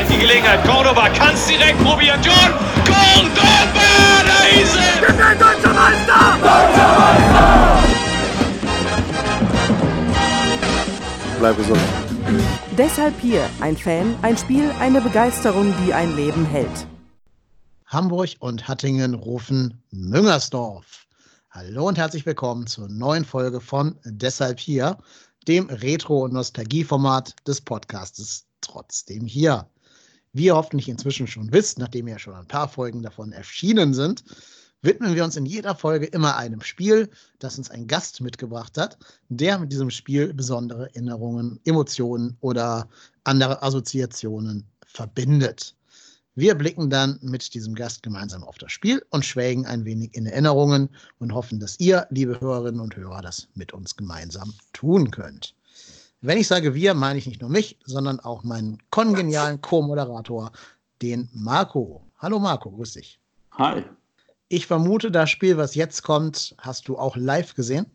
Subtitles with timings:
[0.00, 0.64] vielleicht die Gelegenheit.
[0.64, 2.20] Cordoba kann es direkt probieren.
[2.22, 2.52] John
[2.84, 5.00] Cordoba, da ist er!
[5.00, 6.38] Wir sind deutscher Meister!
[6.40, 7.78] Deutscher Meister!
[11.38, 11.80] Bleib gesund.
[12.76, 16.86] Deshalb hier ein Fan, ein Spiel, eine Begeisterung, die ein Leben hält.
[17.86, 21.06] Hamburg und Hattingen rufen Müngersdorf.
[21.50, 24.98] Hallo und herzlich willkommen zur neuen Folge von Deshalb hier,
[25.48, 29.66] dem Retro- und Nostalgieformat des Podcastes Trotzdem hier.
[30.32, 34.22] Wie ihr hoffentlich inzwischen schon wisst, nachdem ja schon ein paar Folgen davon erschienen sind,
[34.80, 38.96] widmen wir uns in jeder Folge immer einem Spiel, das uns ein Gast mitgebracht hat,
[39.28, 42.88] der mit diesem Spiel besondere Erinnerungen, Emotionen oder
[43.24, 45.76] andere Assoziationen verbindet.
[46.36, 50.26] Wir blicken dann mit diesem Gast gemeinsam auf das Spiel und schwelgen ein wenig in
[50.26, 55.56] Erinnerungen und hoffen, dass ihr, liebe Hörerinnen und Hörer, das mit uns gemeinsam tun könnt.
[56.22, 60.52] Wenn ich sage wir, meine ich nicht nur mich, sondern auch meinen kongenialen Co-Moderator,
[61.00, 62.02] den Marco.
[62.18, 63.18] Hallo Marco, grüß dich.
[63.52, 63.84] Hi.
[64.48, 67.86] Ich vermute, das Spiel, was jetzt kommt, hast du auch live gesehen?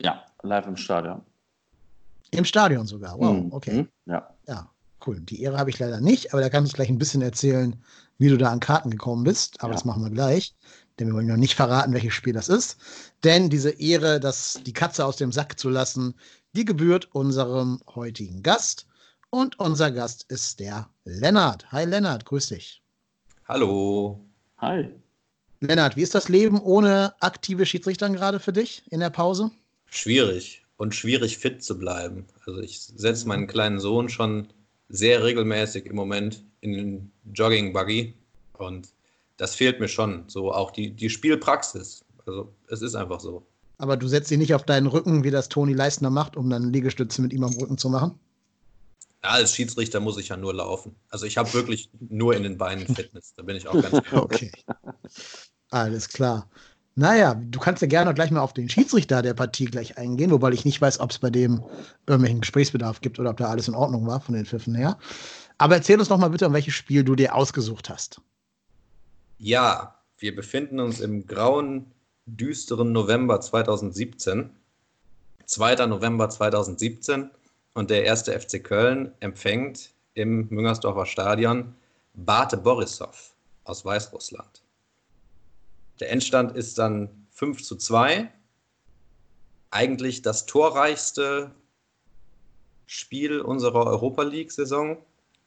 [0.00, 1.20] Ja, live im Stadion.
[2.30, 3.18] Im Stadion sogar.
[3.18, 3.52] Wow, Mhm.
[3.52, 3.86] okay.
[4.06, 4.30] Ja.
[4.48, 4.70] Ja,
[5.06, 5.20] cool.
[5.20, 7.76] Die Ehre habe ich leider nicht, aber da kannst du gleich ein bisschen erzählen,
[8.18, 9.60] wie du da an Karten gekommen bist.
[9.60, 9.74] Aber Ja.
[9.74, 10.54] das machen wir gleich.
[10.98, 12.78] Denn wir wollen noch nicht verraten, welches Spiel das ist.
[13.24, 16.14] Denn diese Ehre, das, die Katze aus dem Sack zu lassen,
[16.54, 18.86] die gebührt unserem heutigen Gast.
[19.30, 21.70] Und unser Gast ist der Lennart.
[21.72, 22.82] Hi Lennart, grüß dich.
[23.46, 24.24] Hallo.
[24.58, 24.88] Hi.
[25.60, 29.50] Lennart, wie ist das Leben ohne aktive Schiedsrichter gerade für dich in der Pause?
[29.86, 32.26] Schwierig und schwierig fit zu bleiben.
[32.46, 34.48] Also ich setze meinen kleinen Sohn schon
[34.88, 38.14] sehr regelmäßig im Moment in den Jogging-Buggy
[38.54, 38.88] und
[39.36, 40.24] das fehlt mir schon.
[40.28, 42.04] So auch die, die Spielpraxis.
[42.26, 43.44] Also es ist einfach so.
[43.78, 46.72] Aber du setzt dich nicht auf deinen Rücken, wie das Toni Leistner macht, um dann
[46.72, 48.18] Liegestütze mit ihm am Rücken zu machen?
[49.22, 50.94] Ja, als Schiedsrichter muss ich ja nur laufen.
[51.08, 53.32] Also ich habe wirklich nur in den Beinen Fitness.
[53.36, 54.52] Da bin ich auch ganz Okay.
[55.70, 56.48] Alles klar.
[56.94, 60.52] Naja, du kannst ja gerne gleich mal auf den Schiedsrichter der Partie gleich eingehen, wobei
[60.52, 61.64] ich nicht weiß, ob es bei dem
[62.06, 64.98] irgendwelchen Gesprächsbedarf gibt oder ob da alles in Ordnung war von den Pfiffen her.
[65.58, 68.20] Aber erzähl uns doch mal bitte, um welches Spiel du dir ausgesucht hast.
[69.38, 71.93] Ja, wir befinden uns im grauen,
[72.26, 74.50] düsteren November 2017.
[75.46, 75.86] 2.
[75.86, 77.30] November 2017
[77.74, 81.74] und der erste FC Köln empfängt im Müngersdorfer Stadion
[82.14, 83.34] Bate Borisov
[83.64, 84.62] aus Weißrussland.
[86.00, 88.30] Der Endstand ist dann 5 zu 2.
[89.70, 91.50] Eigentlich das torreichste
[92.86, 94.98] Spiel unserer Europa League-Saison.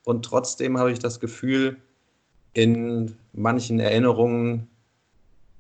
[0.03, 1.81] Und trotzdem habe ich das Gefühl,
[2.53, 4.69] in manchen Erinnerungen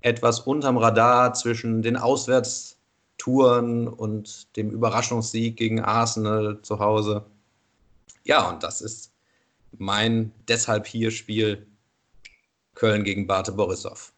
[0.01, 7.25] etwas unterm Radar zwischen den Auswärtstouren und dem Überraschungssieg gegen Arsenal zu Hause.
[8.23, 9.11] Ja, und das ist
[9.77, 11.65] mein deshalb hier Spiel
[12.75, 14.13] Köln gegen Bate Borisov.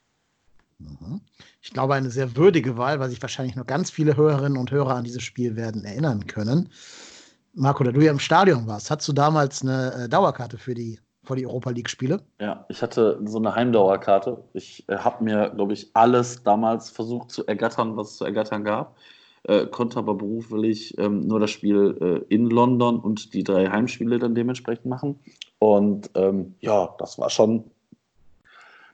[0.80, 1.22] Mhm.
[1.62, 4.96] Ich glaube, eine sehr würdige Wahl, weil sich wahrscheinlich noch ganz viele Hörerinnen und Hörer
[4.96, 6.70] an dieses Spiel werden erinnern können.
[7.54, 11.00] Marco, da du ja im Stadion warst, hast du damals eine äh, Dauerkarte für die,
[11.30, 12.22] für die Europa League-Spiele?
[12.42, 14.44] Ja, ich hatte so eine Heimdauerkarte.
[14.54, 18.64] Ich äh, habe mir, glaube ich, alles damals versucht zu ergattern, was es zu ergattern
[18.64, 18.98] gab.
[19.44, 24.20] Äh, konnte aber beruflich ähm, nur das Spiel äh, in London und die drei Heimspiele
[24.20, 25.20] dann dementsprechend machen.
[25.60, 27.64] Und ähm, ja, das war schon.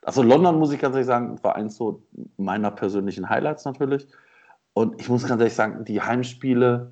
[0.02, 2.04] Also London, muss ich ganz ehrlich sagen, war eins so
[2.38, 4.08] meiner persönlichen Highlights natürlich.
[4.74, 6.92] Und ich muss ganz ehrlich sagen, die Heimspiele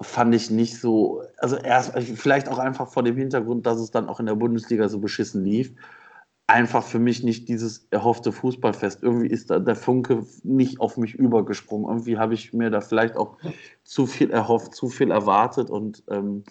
[0.00, 4.08] fand ich nicht so, also erst vielleicht auch einfach vor dem Hintergrund, dass es dann
[4.08, 5.72] auch in der Bundesliga so beschissen lief,
[6.46, 9.02] einfach für mich nicht dieses erhoffte Fußballfest.
[9.02, 11.88] Irgendwie ist da der Funke nicht auf mich übergesprungen.
[11.88, 13.36] Irgendwie habe ich mir da vielleicht auch
[13.84, 16.44] zu viel erhofft, zu viel erwartet und ähm,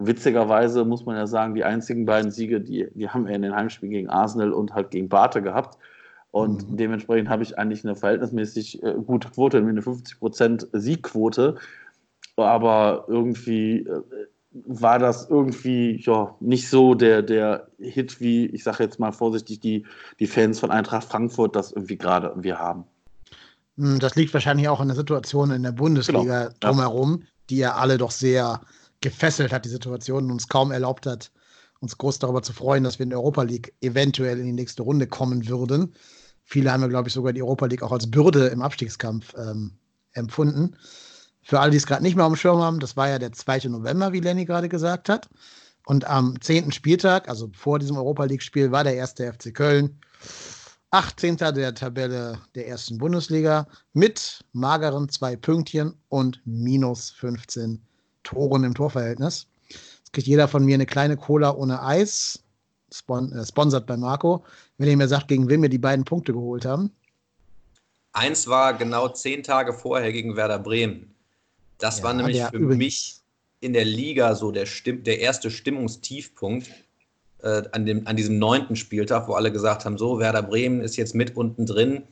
[0.00, 3.54] Witzigerweise muss man ja sagen, die einzigen beiden Siege, die, die haben wir in den
[3.54, 5.76] Heimspielen gegen Arsenal und halt gegen Barte gehabt.
[6.30, 6.76] Und mhm.
[6.76, 11.56] dementsprechend habe ich eigentlich eine verhältnismäßig äh, gute Quote, eine 50% Siegquote.
[12.46, 14.02] Aber irgendwie äh,
[14.50, 19.60] war das irgendwie ja, nicht so der, der Hit, wie ich sage jetzt mal vorsichtig,
[19.60, 19.86] die,
[20.18, 22.84] die Fans von Eintracht Frankfurt das irgendwie gerade wir haben.
[23.76, 26.54] Hm, das liegt wahrscheinlich auch an der Situation in der Bundesliga genau.
[26.60, 27.26] drumherum, ja.
[27.50, 28.60] die ja alle doch sehr
[29.00, 31.30] gefesselt hat, die Situation, und uns kaum erlaubt hat,
[31.80, 34.82] uns groß darüber zu freuen, dass wir in der Europa League eventuell in die nächste
[34.82, 35.94] Runde kommen würden.
[36.44, 39.72] Viele haben ja, glaube ich, sogar die Europa League auch als Bürde im Abstiegskampf ähm,
[40.12, 40.76] empfunden.
[41.48, 43.32] Für alle, die es gerade nicht mehr auf dem Schirm haben, das war ja der
[43.32, 43.70] 2.
[43.70, 45.30] November, wie Lenny gerade gesagt hat.
[45.86, 46.72] Und am 10.
[46.72, 49.98] Spieltag, also vor diesem Europa League-Spiel, war der erste FC Köln
[50.90, 51.38] 18.
[51.38, 57.80] der Tabelle der ersten Bundesliga mit mageren zwei Pünktchen und minus 15
[58.24, 59.46] Toren im Torverhältnis.
[59.68, 62.44] Jetzt kriegt jeder von mir eine kleine Cola ohne Eis,
[62.92, 64.44] spon äh, sponsert bei Marco,
[64.76, 66.92] wenn ihr mir sagt, gegen wen wir die beiden Punkte geholt haben.
[68.12, 71.14] Eins war genau zehn Tage vorher gegen Werder Bremen.
[71.78, 73.16] Das ja, war nämlich für mich
[73.60, 76.68] in der Liga so der, Stimm der erste Stimmungstiefpunkt
[77.42, 80.96] äh, an, dem, an diesem neunten Spieltag, wo alle gesagt haben, so, Werder Bremen ist
[80.96, 82.02] jetzt mit unten drin.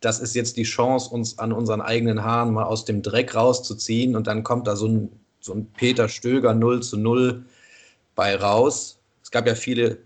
[0.00, 4.16] Das ist jetzt die Chance, uns an unseren eigenen Haaren mal aus dem Dreck rauszuziehen.
[4.16, 5.08] Und dann kommt da so ein,
[5.40, 7.44] so ein Peter Stöger 0 zu 0
[8.14, 8.98] bei raus.
[9.22, 9.98] Es gab ja viele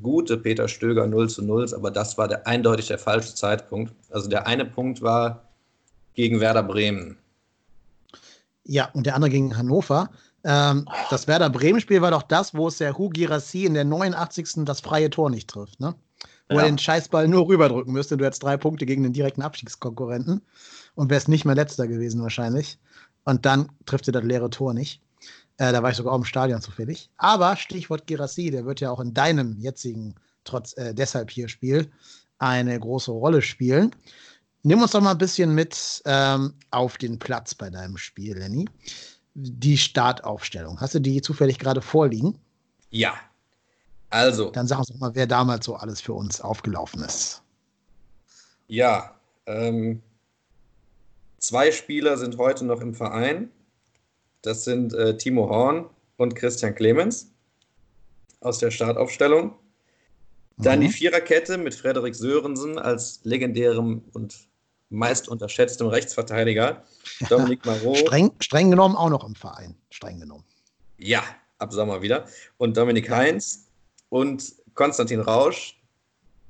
[0.00, 3.92] gute Peter Stöger 0 zu 0, aber das war der, eindeutig der falsche Zeitpunkt.
[4.10, 5.48] Also der eine Punkt war
[6.14, 7.16] gegen Werder Bremen.
[8.70, 10.10] Ja, und der andere gegen Hannover.
[10.44, 14.64] Ähm, das Werder Bremen-Spiel war doch das, wo es der Hu Girassi in der 89.
[14.64, 15.96] das freie Tor nicht trifft, ne?
[16.48, 16.62] Wo ja.
[16.62, 18.16] er den Scheißball nur rüberdrücken müsste.
[18.16, 20.42] Du hättest drei Punkte gegen den direkten Abstiegskonkurrenten
[20.94, 22.78] und wärst nicht mehr letzter gewesen wahrscheinlich.
[23.24, 25.02] Und dann trifft er das leere Tor nicht.
[25.56, 27.10] Äh, da war ich sogar auch im Stadion zufällig.
[27.16, 30.14] Aber Stichwort Girassi, der wird ja auch in deinem jetzigen,
[30.44, 31.90] trotz äh, deshalb hier Spiel,
[32.38, 33.96] eine große Rolle spielen.
[34.62, 38.66] Nimm uns doch mal ein bisschen mit ähm, auf den Platz bei deinem Spiel, Lenny.
[39.34, 40.80] Die Startaufstellung.
[40.80, 42.38] Hast du die zufällig gerade vorliegen?
[42.90, 43.14] Ja.
[44.10, 44.50] Also.
[44.50, 47.42] Dann sag uns doch mal, wer damals so alles für uns aufgelaufen ist.
[48.66, 49.14] Ja.
[49.46, 50.02] Ähm,
[51.38, 53.50] zwei Spieler sind heute noch im Verein.
[54.42, 57.30] Das sind äh, Timo Horn und Christian Clemens
[58.40, 59.54] aus der Startaufstellung.
[60.58, 60.82] Dann mhm.
[60.82, 64.49] die Viererkette mit Frederik Sörensen als legendärem und
[64.90, 66.84] meist unterschätztem Rechtsverteidiger.
[67.28, 67.98] Dominik Marot.
[67.98, 69.74] streng, streng genommen auch noch im Verein.
[69.90, 70.44] Streng genommen.
[70.98, 71.22] Ja,
[71.58, 72.26] ab Sommer wieder.
[72.58, 73.68] Und Dominik Heinz
[74.08, 75.80] und Konstantin Rausch,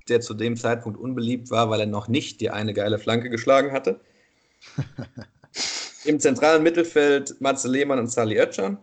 [0.08, 3.72] der zu dem Zeitpunkt unbeliebt war, weil er noch nicht die eine geile Flanke geschlagen
[3.72, 4.00] hatte.
[6.04, 8.78] Im zentralen Mittelfeld Matze Lehmann und Sally Oetscher.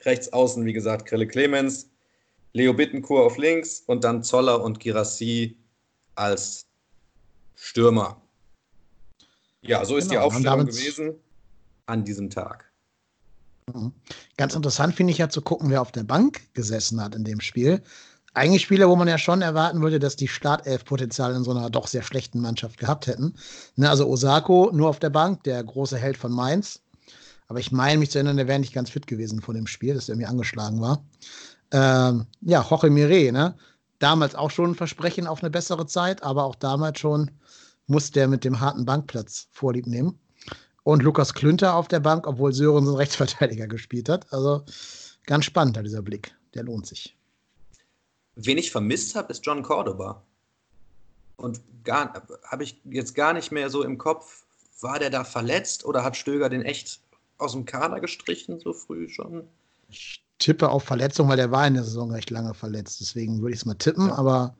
[0.00, 1.88] Rechts außen, wie gesagt, Grille Clemens.
[2.54, 5.56] Leo Bittencourt auf links und dann Zoller und Girassi
[6.16, 6.66] als
[7.54, 8.21] Stürmer.
[9.62, 11.14] Ja, so ist genau, die Aufstellung gewesen
[11.86, 12.70] an diesem Tag.
[13.72, 13.92] Mhm.
[14.36, 17.40] Ganz interessant finde ich ja zu gucken, wer auf der Bank gesessen hat in dem
[17.40, 17.82] Spiel.
[18.34, 21.86] Eigentlich Spieler, wo man ja schon erwarten würde, dass die Startelf-Potenzial in so einer doch
[21.86, 23.34] sehr schlechten Mannschaft gehabt hätten.
[23.76, 26.80] Ne, also Osako nur auf der Bank, der große Held von Mainz.
[27.48, 29.94] Aber ich meine mich zu erinnern, der wäre nicht ganz fit gewesen vor dem Spiel,
[29.94, 31.04] dass er mir angeschlagen war.
[31.70, 33.54] Ähm, ja, Jorge Mire, ne?
[33.98, 37.30] Damals auch schon ein Versprechen auf eine bessere Zeit, aber auch damals schon
[37.86, 40.18] musste er mit dem harten Bankplatz Vorlieb nehmen.
[40.84, 44.32] Und Lukas Klünter auf der Bank, obwohl Sörensen Rechtsverteidiger gespielt hat.
[44.32, 44.64] Also
[45.26, 46.34] ganz spannend, dieser Blick.
[46.54, 47.16] Der lohnt sich.
[48.34, 50.22] Wen ich vermisst habe, ist John Cordoba.
[51.36, 54.44] Und habe ich jetzt gar nicht mehr so im Kopf,
[54.80, 57.00] war der da verletzt oder hat Stöger den echt
[57.38, 59.44] aus dem Kader gestrichen, so früh schon?
[59.88, 63.00] Ich tippe auf Verletzung, weil der war in der Saison recht lange verletzt.
[63.00, 64.14] Deswegen würde ich es mal tippen, ja.
[64.14, 64.56] aber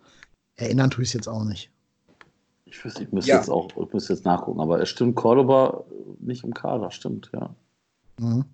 [0.57, 1.72] erinnern tue ich es jetzt auch nicht.
[2.73, 3.37] Ich, weiß, ich müsste ja.
[3.37, 5.85] jetzt auch ich müsste jetzt nachgucken, aber es stimmt, Cordoba
[6.21, 7.55] nicht im Kader, stimmt, ja.
[8.19, 8.47] Mhm.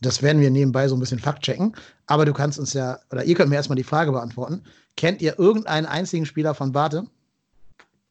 [0.00, 1.76] Das werden wir nebenbei so ein bisschen faktchecken.
[2.06, 4.64] Aber du kannst uns ja, oder ihr könnt mir erstmal die Frage beantworten.
[4.96, 7.04] Kennt ihr irgendeinen einzigen Spieler von Barte?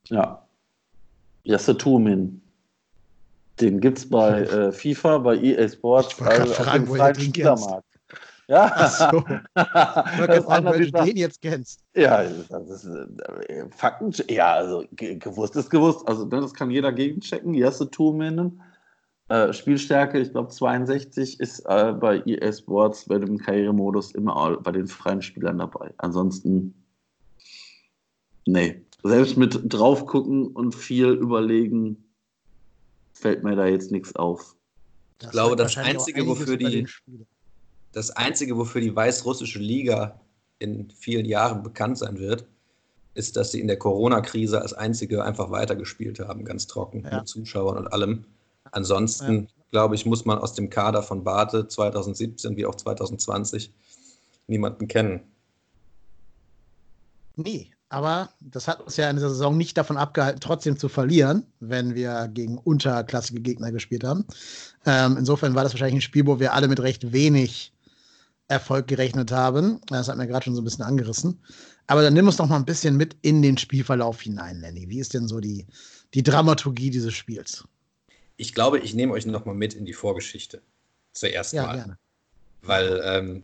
[0.06, 0.48] Ja.
[1.44, 2.42] Jesse Tumin.
[3.60, 7.89] Den gibt es bei äh, FIFA, bei EA Sports, also auf dem freien Spielermarkt.
[8.50, 8.72] Ja.
[8.74, 9.24] Ach so.
[9.54, 11.82] das einer, wenn du den jetzt kennst.
[11.96, 14.12] Ja, das ist äh, Fakten.
[14.28, 16.08] Ja, also gewusst ist gewusst.
[16.08, 17.54] Also ne, das kann jeder gegenchecken.
[17.54, 18.60] Erste Tourminen.
[19.28, 24.72] Äh, Spielstärke, ich glaube 62 ist äh, bei EA Sports bei dem Karrieremodus immer bei
[24.72, 25.94] den freien Spielern dabei.
[25.98, 26.74] Ansonsten
[28.48, 28.84] nee.
[29.04, 32.04] Selbst mit drauf gucken und viel überlegen
[33.14, 34.56] fällt mir da jetzt nichts auf.
[35.20, 36.88] Das ich glaube, das Einzige, wofür die
[37.92, 40.20] das Einzige, wofür die weißrussische Liga
[40.60, 42.46] in vielen Jahren bekannt sein wird,
[43.14, 47.20] ist, dass sie in der Corona-Krise als einzige einfach weitergespielt haben, ganz trocken, ja.
[47.20, 48.26] mit Zuschauern und allem.
[48.72, 49.48] Ansonsten, ja.
[49.72, 53.72] glaube ich, muss man aus dem Kader von Bate 2017 wie auch 2020
[54.48, 55.22] niemanden kennen.
[57.36, 61.46] Nee, aber das hat uns ja in dieser Saison nicht davon abgehalten, trotzdem zu verlieren,
[61.60, 64.26] wenn wir gegen unterklassige Gegner gespielt haben.
[64.86, 67.74] Ähm, insofern war das wahrscheinlich ein Spiel, wo wir alle mit recht wenig
[68.50, 69.80] Erfolg gerechnet haben.
[69.88, 71.40] Das hat mir gerade schon so ein bisschen angerissen.
[71.88, 74.90] Aber dann nimm uns doch mal ein bisschen mit in den Spielverlauf hinein, Lenny.
[74.90, 75.66] Wie ist denn so die,
[76.14, 77.64] die Dramaturgie dieses Spiels?
[78.38, 80.62] Ich glaube, ich nehme euch noch mal mit in die Vorgeschichte.
[81.14, 81.76] Zuerst ja, mal.
[81.76, 81.98] Gerne.
[82.62, 83.44] Weil ähm,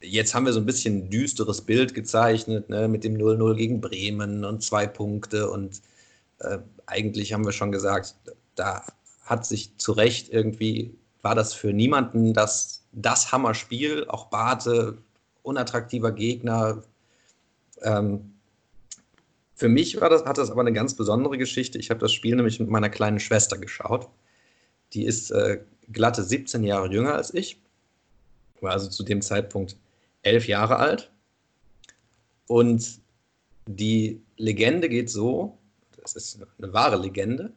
[0.00, 3.80] jetzt haben wir so ein bisschen ein düsteres Bild gezeichnet, ne, mit dem 0-0 gegen
[3.80, 5.50] Bremen und zwei Punkte.
[5.50, 5.82] Und
[6.40, 8.14] äh, eigentlich haben wir schon gesagt,
[8.54, 8.84] da
[9.22, 14.98] hat sich zu Recht irgendwie, war das für niemanden das das Hammerspiel, auch Bate,
[15.42, 16.82] unattraktiver Gegner.
[17.82, 18.32] Ähm,
[19.54, 21.78] für mich war das, hat das aber eine ganz besondere Geschichte.
[21.78, 24.08] Ich habe das Spiel nämlich mit meiner kleinen Schwester geschaut.
[24.94, 25.60] Die ist äh,
[25.92, 27.60] glatte 17 Jahre jünger als ich,
[28.60, 29.76] war also zu dem Zeitpunkt
[30.22, 31.10] elf Jahre alt.
[32.46, 33.00] Und
[33.66, 35.58] die Legende geht so,
[36.00, 37.52] das ist eine wahre Legende,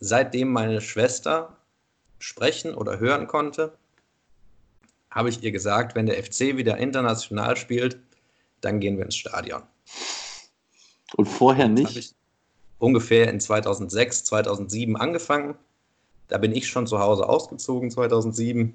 [0.00, 1.56] seitdem meine Schwester
[2.18, 3.76] sprechen oder hören konnte,
[5.10, 7.98] habe ich ihr gesagt, wenn der FC wieder international spielt,
[8.60, 9.62] dann gehen wir ins Stadion.
[11.16, 11.88] Und vorher nicht?
[11.88, 12.14] Habe ich
[12.78, 15.56] ungefähr in 2006, 2007 angefangen.
[16.28, 18.74] Da bin ich schon zu Hause ausgezogen, 2007.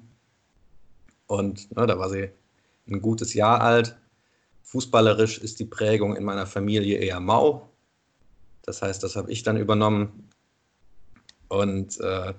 [1.26, 2.30] Und ne, da war sie
[2.88, 3.96] ein gutes Jahr alt.
[4.62, 7.70] Fußballerisch ist die Prägung in meiner Familie eher mau.
[8.62, 10.28] Das heißt, das habe ich dann übernommen.
[11.48, 12.34] Und äh,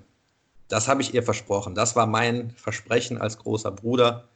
[0.68, 1.74] das habe ich ihr versprochen.
[1.74, 4.28] Das war mein Versprechen als großer Bruder.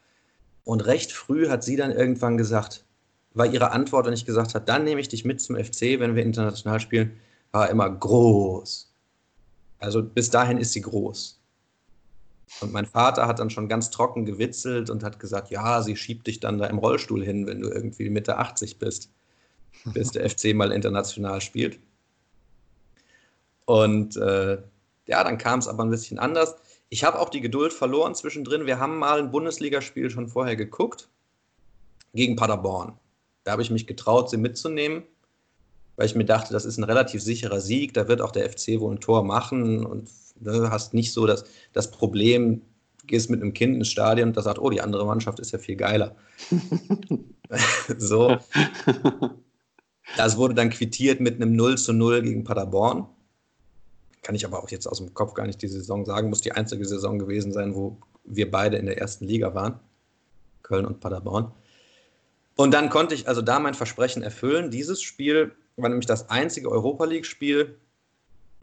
[0.65, 2.85] Und recht früh hat sie dann irgendwann gesagt,
[3.33, 6.15] war ihre Antwort, wenn ich gesagt habe, dann nehme ich dich mit zum FC, wenn
[6.15, 7.17] wir international spielen,
[7.53, 8.93] war immer groß.
[9.79, 11.41] Also bis dahin ist sie groß.
[12.61, 16.27] Und mein Vater hat dann schon ganz trocken gewitzelt und hat gesagt, ja, sie schiebt
[16.27, 19.11] dich dann da im Rollstuhl hin, wenn du irgendwie Mitte 80 bist,
[19.85, 21.79] bis der FC mal international spielt.
[23.65, 24.59] Und äh,
[25.11, 26.55] ja, dann kam es aber ein bisschen anders.
[26.89, 28.67] Ich habe auch die Geduld verloren zwischendrin.
[28.67, 31.09] Wir haben mal ein Bundesligaspiel schon vorher geguckt
[32.15, 32.93] gegen Paderborn.
[33.43, 35.03] Da habe ich mich getraut, sie mitzunehmen,
[35.97, 37.93] weil ich mir dachte, das ist ein relativ sicherer Sieg.
[37.93, 41.27] Da wird auch der FC wohl ein Tor machen und du ne, hast nicht so
[41.27, 42.63] das, das Problem,
[43.07, 45.59] gehst mit einem Kind ins Stadion und da sagt, oh, die andere Mannschaft ist ja
[45.59, 46.15] viel geiler.
[47.99, 48.37] so.
[50.17, 53.07] Das wurde dann quittiert mit einem 0 zu 0 gegen Paderborn
[54.23, 56.53] kann ich aber auch jetzt aus dem Kopf gar nicht die Saison sagen, muss die
[56.53, 59.81] einzige Saison gewesen sein, wo wir beide in der ersten Liga waren,
[60.63, 61.53] Köln und Paderborn.
[62.57, 64.71] Und dann konnte ich also da mein Versprechen erfüllen.
[64.71, 67.79] Dieses Spiel war nämlich das einzige Europa League-Spiel,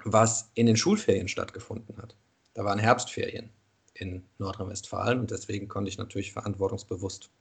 [0.03, 2.15] was in den Schulferien stattgefunden hat.
[2.53, 3.49] Da waren Herbstferien
[3.95, 7.31] in Nordrhein-Westfalen und deswegen konnte ich natürlich verantwortungsbewusst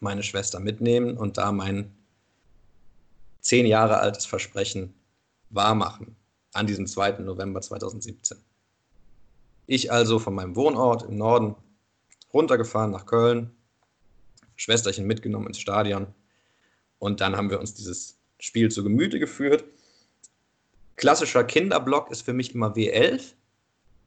[0.00, 1.94] meine Schwester mitnehmen und da mein
[3.40, 4.94] zehn Jahre altes Versprechen
[5.50, 6.16] wahrmachen
[6.54, 7.18] an diesem 2.
[7.18, 8.38] November 2017.
[9.66, 11.56] Ich also von meinem Wohnort im Norden
[12.32, 13.50] runtergefahren nach Köln,
[14.56, 16.06] Schwesterchen mitgenommen ins Stadion
[16.98, 19.64] und dann haben wir uns dieses Spiel zu Gemüte geführt.
[20.96, 23.32] Klassischer Kinderblock ist für mich immer W11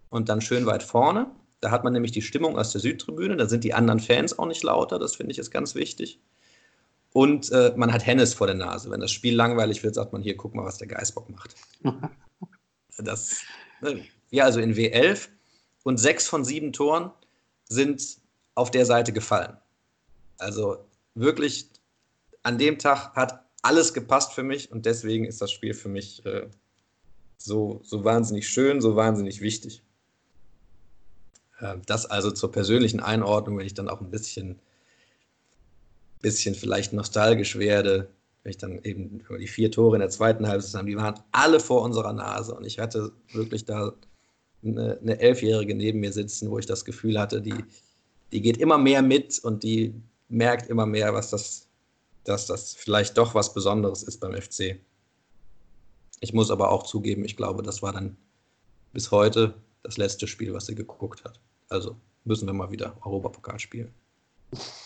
[0.10, 1.30] und dann schön weit vorne.
[1.60, 4.46] Da hat man nämlich die Stimmung aus der Südtribüne, da sind die anderen Fans auch
[4.46, 6.22] nicht lauter, das finde ich ist ganz wichtig.
[7.14, 8.92] Und äh, man hat Hennes vor der Nase.
[8.92, 11.56] Wenn das Spiel langweilig wird, sagt man hier, guck mal, was der Geißbock macht.
[12.98, 13.42] Das,
[14.32, 15.30] ja, also in W11
[15.84, 17.12] und sechs von sieben Toren
[17.70, 18.18] sind
[18.56, 19.58] auf der Seite gefallen.
[20.38, 21.70] Also wirklich
[22.44, 26.26] an dem Tag hat alles gepasst für mich und deswegen ist das Spiel für mich
[26.26, 26.48] äh,
[27.38, 29.84] so, so wahnsinnig schön, so wahnsinnig wichtig.
[31.60, 34.60] Äh, das also zur persönlichen Einordnung, wenn ich dann auch ein bisschen,
[36.22, 38.10] bisschen vielleicht nostalgisch werde,
[38.48, 41.60] wenn ich dann eben die vier Tore in der zweiten Halbzeit haben, die waren alle
[41.60, 43.92] vor unserer Nase und ich hatte wirklich da
[44.64, 47.66] eine, eine Elfjährige neben mir sitzen, wo ich das Gefühl hatte, die,
[48.32, 49.94] die geht immer mehr mit und die
[50.30, 51.68] merkt immer mehr, was das,
[52.24, 54.80] dass das vielleicht doch was Besonderes ist beim FC.
[56.22, 58.16] Ich muss aber auch zugeben, ich glaube, das war dann
[58.94, 61.42] bis heute das letzte Spiel, was sie geguckt hat.
[61.68, 63.94] Also müssen wir mal wieder Europapokal spielen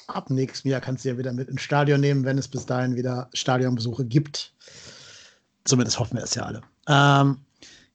[0.08, 2.96] ab nächstem Jahr kannst du ja wieder mit ins Stadion nehmen, wenn es bis dahin
[2.96, 4.54] wieder Stadionbesuche gibt.
[5.64, 6.62] Zumindest hoffen wir es ja alle.
[6.88, 7.38] Ähm,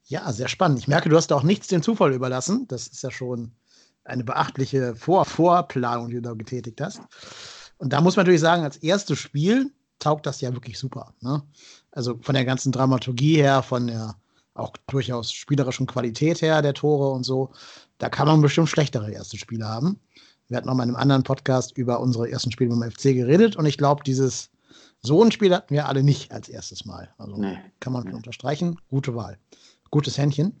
[0.05, 0.79] ja, sehr spannend.
[0.79, 2.67] Ich merke, du hast auch nichts dem Zufall überlassen.
[2.67, 3.51] Das ist ja schon
[4.05, 7.01] eine beachtliche Vor Vorplanung, die du da getätigt hast.
[7.77, 11.13] Und da muss man natürlich sagen, als erstes Spiel taugt das ja wirklich super.
[11.21, 11.43] Ne?
[11.91, 14.15] Also von der ganzen Dramaturgie her, von der
[14.53, 17.51] auch durchaus spielerischen Qualität her der Tore und so.
[17.97, 19.99] Da kann man bestimmt schlechtere erste Spiele haben.
[20.47, 23.55] Wir hatten noch mal in einem anderen Podcast über unsere ersten Spiele beim FC geredet
[23.55, 24.49] und ich glaube, dieses
[25.01, 27.13] so ein Spiel hatten wir alle nicht als erstes Mal.
[27.17, 27.57] Also nee.
[27.79, 28.13] kann man nee.
[28.13, 28.79] unterstreichen.
[28.89, 29.37] Gute Wahl.
[29.91, 30.59] Gutes Händchen.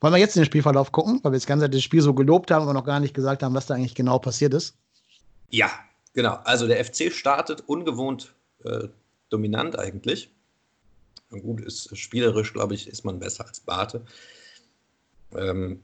[0.00, 2.50] Wollen wir jetzt in den Spielverlauf gucken, weil wir das ganze das Spiel so gelobt
[2.50, 4.76] haben, aber noch gar nicht gesagt haben, was da eigentlich genau passiert ist?
[5.50, 5.70] Ja,
[6.12, 6.38] genau.
[6.44, 8.88] Also der FC startet ungewohnt äh,
[9.30, 10.30] dominant eigentlich.
[11.30, 14.04] Und gut, ist spielerisch, glaube ich, ist man besser als Barte.
[15.34, 15.82] Ähm,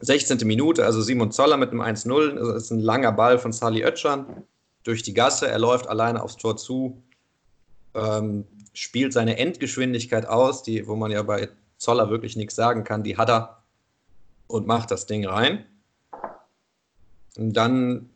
[0.00, 0.38] 16.
[0.46, 2.34] Minute, also Simon Zoller mit einem 1-0.
[2.34, 4.44] Das ist ein langer Ball von Sali Oetschan
[4.82, 5.48] durch die Gasse.
[5.48, 7.02] Er läuft alleine aufs Tor zu,
[7.94, 13.02] ähm, spielt seine Endgeschwindigkeit aus, die, wo man ja bei Zoller wirklich nichts sagen kann,
[13.02, 13.62] die hat er
[14.46, 15.64] und macht das Ding rein.
[17.36, 18.10] Und dann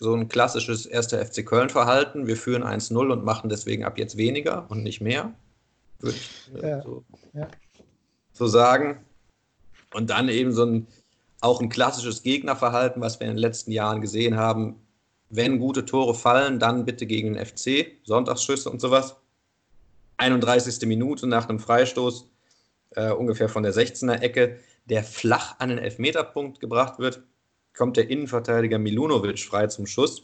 [0.00, 2.26] so ein klassisches erster FC Köln-Verhalten.
[2.26, 5.34] Wir führen 1-0 und machen deswegen ab jetzt weniger und nicht mehr.
[5.98, 6.82] Würde ich äh, ja.
[6.82, 7.48] So, ja.
[8.32, 9.04] so, sagen.
[9.94, 10.86] Und dann eben so ein
[11.40, 14.76] auch ein klassisches Gegnerverhalten, was wir in den letzten Jahren gesehen haben.
[15.30, 19.16] Wenn gute Tore fallen, dann bitte gegen den FC, Sonntagsschüsse und sowas.
[20.16, 20.86] 31.
[20.88, 22.28] Minute nach einem Freistoß
[22.90, 27.22] äh, ungefähr von der 16er Ecke, der flach an den Elfmeterpunkt gebracht wird,
[27.76, 30.22] kommt der Innenverteidiger Milunovic frei zum Schuss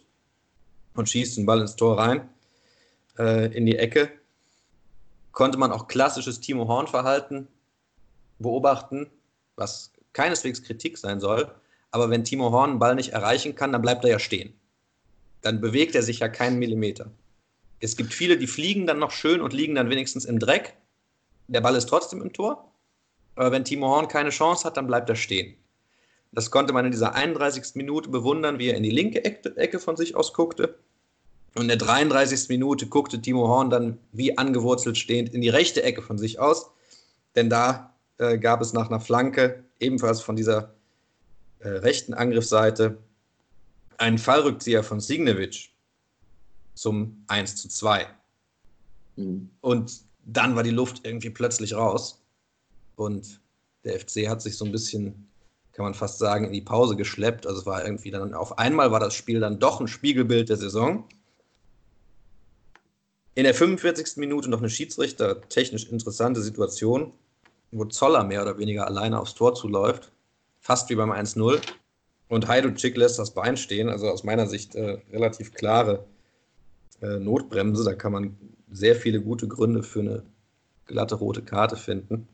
[0.94, 2.28] und schießt den Ball ins Tor rein,
[3.18, 4.10] äh, in die Ecke.
[5.32, 7.48] Konnte man auch klassisches Timo Horn-Verhalten
[8.38, 9.10] beobachten,
[9.56, 11.54] was keineswegs Kritik sein soll.
[11.90, 14.54] Aber wenn Timo Horn einen Ball nicht erreichen kann, dann bleibt er ja stehen.
[15.42, 17.10] Dann bewegt er sich ja keinen Millimeter.
[17.80, 20.74] Es gibt viele, die fliegen dann noch schön und liegen dann wenigstens im Dreck
[21.48, 22.70] der Ball ist trotzdem im Tor.
[23.36, 25.56] Aber wenn Timo Horn keine Chance hat, dann bleibt er stehen.
[26.32, 27.74] Das konnte man in dieser 31.
[27.74, 30.78] Minute bewundern, wie er in die linke Ecke von sich aus guckte.
[31.54, 32.48] Und in der 33.
[32.48, 36.70] Minute guckte Timo Horn dann wie angewurzelt stehend in die rechte Ecke von sich aus.
[37.36, 40.74] Denn da äh, gab es nach einer Flanke, ebenfalls von dieser
[41.60, 42.98] äh, rechten Angriffsseite,
[43.98, 45.70] einen Fallrückzieher von Signevic
[46.74, 48.06] zum 1 zu 2.
[49.16, 49.50] Mhm.
[49.60, 52.22] Und dann war die Luft irgendwie plötzlich raus.
[52.96, 53.40] Und
[53.84, 55.28] der FC hat sich so ein bisschen,
[55.72, 57.46] kann man fast sagen, in die Pause geschleppt.
[57.46, 60.56] Also es war irgendwie dann auf einmal war das Spiel dann doch ein Spiegelbild der
[60.56, 61.08] Saison.
[63.34, 64.16] In der 45.
[64.16, 67.12] Minute noch eine Schiedsrichter, technisch interessante Situation,
[67.74, 70.12] wo Zoller mehr oder weniger alleine aufs Tor zuläuft.
[70.60, 71.60] Fast wie beim 1-0.
[72.28, 73.88] Und Heiducik lässt das Bein stehen.
[73.88, 76.04] Also aus meiner Sicht äh, relativ klare
[77.02, 77.84] äh, Notbremse.
[77.84, 78.38] Da kann man
[78.70, 80.22] sehr viele gute Gründe für eine
[80.86, 82.28] glatte rote Karte finden.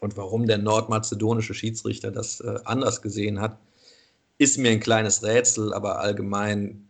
[0.00, 3.58] Und warum der nordmazedonische Schiedsrichter das äh, anders gesehen hat,
[4.38, 6.88] ist mir ein kleines Rätsel, aber allgemein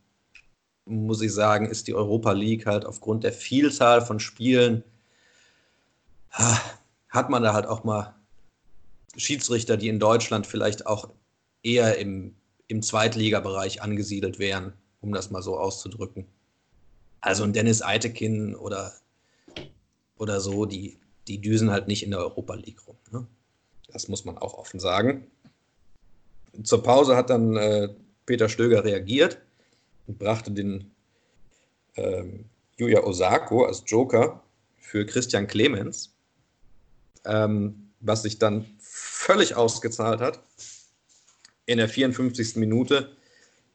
[0.87, 4.83] muss ich sagen, ist die Europa League halt aufgrund der Vielzahl von Spielen,
[7.15, 8.15] hat man da halt auch mal
[9.17, 11.09] Schiedsrichter, die in Deutschland vielleicht auch
[11.63, 12.35] eher im,
[12.67, 16.27] im Zweitligabereich angesiedelt wären, um das mal so auszudrücken.
[17.21, 18.93] Also ein Dennis Eitekin oder,
[20.19, 20.99] oder so, die,
[21.29, 22.97] die düsen halt nicht in der Europa League rum.
[23.13, 23.27] Ne?
[23.93, 25.29] Das muss man auch offen sagen.
[26.65, 27.89] Zur Pause hat dann äh,
[28.27, 29.39] Peter Stöger reagiert
[30.09, 30.91] und brachte den
[31.97, 32.47] ähm,
[32.77, 34.43] Yuya Osako als Joker
[34.79, 36.14] für Christian Clemens,
[37.25, 40.41] ähm, was sich dann völlig ausgezahlt hat.
[41.67, 42.57] In der 54.
[42.57, 43.17] Minute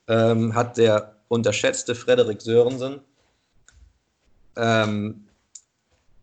[0.07, 3.01] ähm, hat der unterschätzte Frederik Sörensen
[4.55, 5.27] ähm,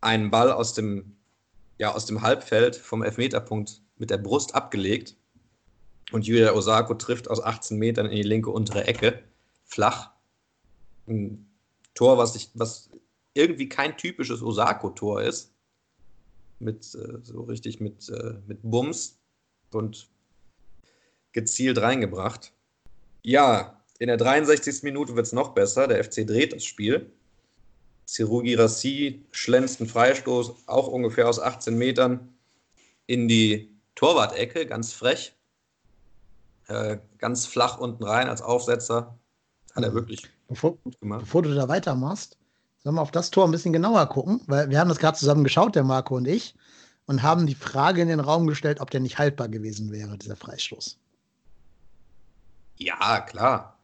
[0.01, 1.17] einen Ball aus dem,
[1.79, 5.17] ja, aus dem Halbfeld vom Elfmeterpunkt mit der Brust abgelegt.
[6.13, 9.25] Und Julia Osako trifft aus 18 Metern in die linke untere Ecke,
[9.65, 10.11] flach.
[11.09, 11.47] Ein
[11.95, 12.91] Tor, was, ich, was
[13.35, 15.53] irgendwie kein typisches Osako-Tor ist.
[16.59, 19.19] Mit äh, so richtig mit, äh, mit Bums
[19.73, 20.09] und
[21.33, 22.53] gezielt reingebracht.
[23.23, 24.83] Ja, in der 63.
[24.83, 25.87] Minute wird es noch besser.
[25.87, 27.11] Der FC dreht das Spiel.
[28.07, 32.35] Sirugi Rassi schlänzt einen Freistoß, auch ungefähr aus 18 Metern,
[33.07, 35.35] in die Torwart-Ecke, ganz frech.
[36.69, 39.19] Äh, ganz flach unten rein als Aufsetzer.
[39.75, 41.21] Hat er wirklich bevor, gut gemacht.
[41.21, 42.39] Bevor du da weitermachst,
[42.87, 45.43] sollen wir auf das Tor ein bisschen genauer gucken, weil wir haben das gerade zusammen
[45.43, 46.55] geschaut, der Marco und ich,
[47.07, 50.37] und haben die Frage in den Raum gestellt, ob der nicht haltbar gewesen wäre, dieser
[50.37, 50.97] Freistoß.
[52.77, 53.77] Ja, klar.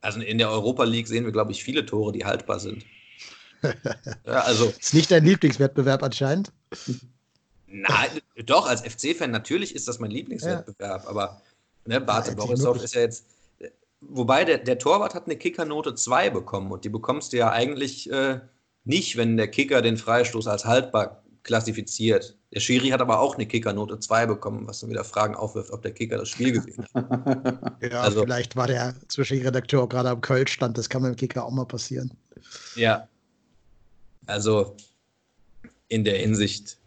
[0.00, 2.84] Also in der Europa League sehen wir, glaube ich, viele Tore, die haltbar sind
[3.62, 4.66] ja, also.
[4.80, 6.50] Ist nicht dein Lieblingswettbewerb anscheinend?
[7.68, 8.08] Nein,
[8.46, 11.08] doch, als FC-Fan natürlich ist das mein Lieblingswettbewerb, ja.
[11.08, 11.40] aber
[11.86, 13.26] Ne, Bate Borisov ist ja jetzt.
[14.00, 18.10] Wobei der, der Torwart hat eine Kickernote 2 bekommen und die bekommst du ja eigentlich
[18.10, 18.40] äh,
[18.84, 22.36] nicht, wenn der Kicker den Freistoß als haltbar klassifiziert.
[22.52, 25.82] Der Schiri hat aber auch eine Kickernote 2 bekommen, was dann wieder Fragen aufwirft, ob
[25.82, 27.82] der Kicker das Spiel gesehen hat.
[27.82, 31.44] ja, also, vielleicht war der Zwischenredakteur auch gerade am Köln-Stand, das kann mit dem Kicker
[31.44, 32.12] auch mal passieren.
[32.74, 33.08] Ja.
[34.26, 34.76] Also
[35.88, 36.78] in der Hinsicht.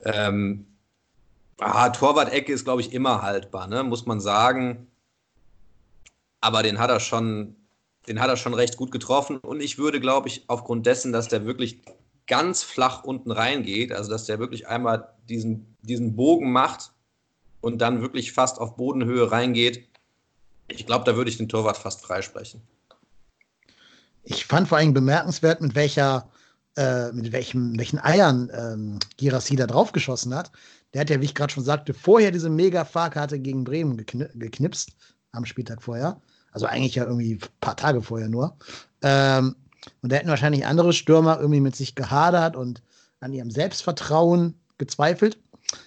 [0.00, 0.66] Ähm,
[1.58, 3.82] ah, Torwart-Ecke ist, glaube ich, immer haltbar, ne?
[3.82, 4.88] muss man sagen.
[6.42, 7.56] Aber den hat er schon,
[8.08, 9.38] den hat er schon recht gut getroffen.
[9.38, 11.80] Und ich würde, glaube ich, aufgrund dessen, dass der wirklich
[12.26, 16.92] ganz flach unten reingeht, also dass der wirklich einmal diesen, diesen Bogen macht
[17.60, 19.88] und dann wirklich fast auf Bodenhöhe reingeht,
[20.68, 22.60] ich glaube, da würde ich den Torwart fast freisprechen.
[24.24, 26.28] Ich fand vor allem bemerkenswert, mit welcher,
[26.76, 30.52] äh, mit welchem, welchen Eiern ähm, Girassi da draufgeschossen hat.
[30.94, 34.28] Der hat ja, wie ich gerade schon sagte, vorher diese mega Fahrkarte gegen Bremen gekn
[34.34, 34.92] geknipst,
[35.32, 36.20] am Spieltag vorher.
[36.52, 38.56] Also eigentlich ja irgendwie ein paar Tage vorher nur.
[39.02, 39.56] Ähm,
[40.02, 42.82] und da hätten wahrscheinlich andere Stürmer irgendwie mit sich gehadert und
[43.20, 45.38] an ihrem Selbstvertrauen gezweifelt.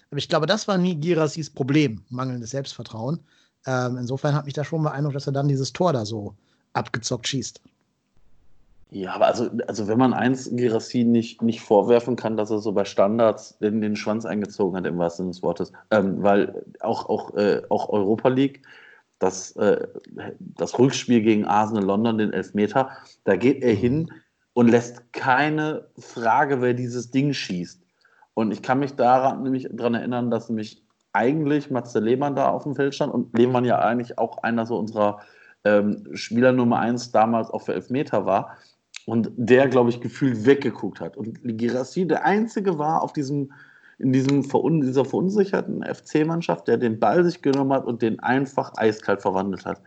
[0.10, 3.19] Aber ich glaube, das war nie Girassis Problem, mangelndes Selbstvertrauen.
[3.65, 6.34] Ähm, insofern hat mich da schon beeindruckt, dass er dann dieses Tor da so
[6.73, 7.62] abgezockt schießt.
[8.91, 12.71] Ja, aber also, also wenn man eins Girassi nicht, nicht vorwerfen kann, dass er so
[12.71, 17.10] bei Standards den, den Schwanz eingezogen hat, im wahrsten Sinne des Wortes, ähm, weil auch,
[17.10, 18.62] auch, äh, auch Europa League,
[19.19, 19.88] das, äh,
[20.39, 22.89] das Rückspiel gegen Arsenal London, den Elfmeter,
[23.23, 24.12] da geht er hin
[24.54, 27.82] und lässt keine Frage, wer dieses Ding schießt.
[28.34, 32.63] Und ich kann mich daran nämlich daran erinnern, dass nämlich eigentlich Matze Lehmann da auf
[32.63, 35.21] dem Feld stand und Lehmann ja eigentlich auch einer so unserer
[35.63, 38.58] ähm, Spieler Nummer eins damals auch für Elfmeter war
[39.06, 41.15] und der, glaube ich, gefühlt weggeguckt hat.
[41.15, 43.51] Und Girassi der Einzige war auf diesem,
[43.98, 48.74] in diesem verun dieser verunsicherten FC-Mannschaft, der den Ball sich genommen hat und den einfach
[48.76, 49.82] eiskalt verwandelt hat.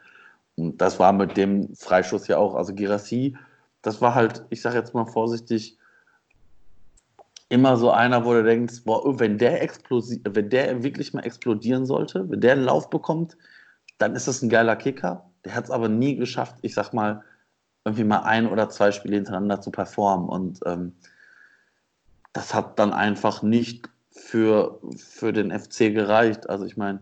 [0.56, 2.54] Und das war mit dem Freischuss ja auch.
[2.54, 3.36] Also Girassi,
[3.82, 5.78] das war halt, ich sage jetzt mal vorsichtig,
[7.48, 12.28] immer so einer, wo du denkst, boah, wenn der, wenn der wirklich mal explodieren sollte,
[12.28, 13.36] wenn der einen Lauf bekommt,
[13.98, 15.30] dann ist das ein geiler Kicker.
[15.44, 17.24] Der hat es aber nie geschafft, ich sag mal,
[17.84, 20.28] irgendwie mal ein oder zwei Spiele hintereinander zu performen.
[20.28, 20.92] Und ähm,
[22.32, 23.88] das hat dann einfach nicht
[24.28, 26.50] für, für den FC gereicht.
[26.50, 27.00] Also ich meine,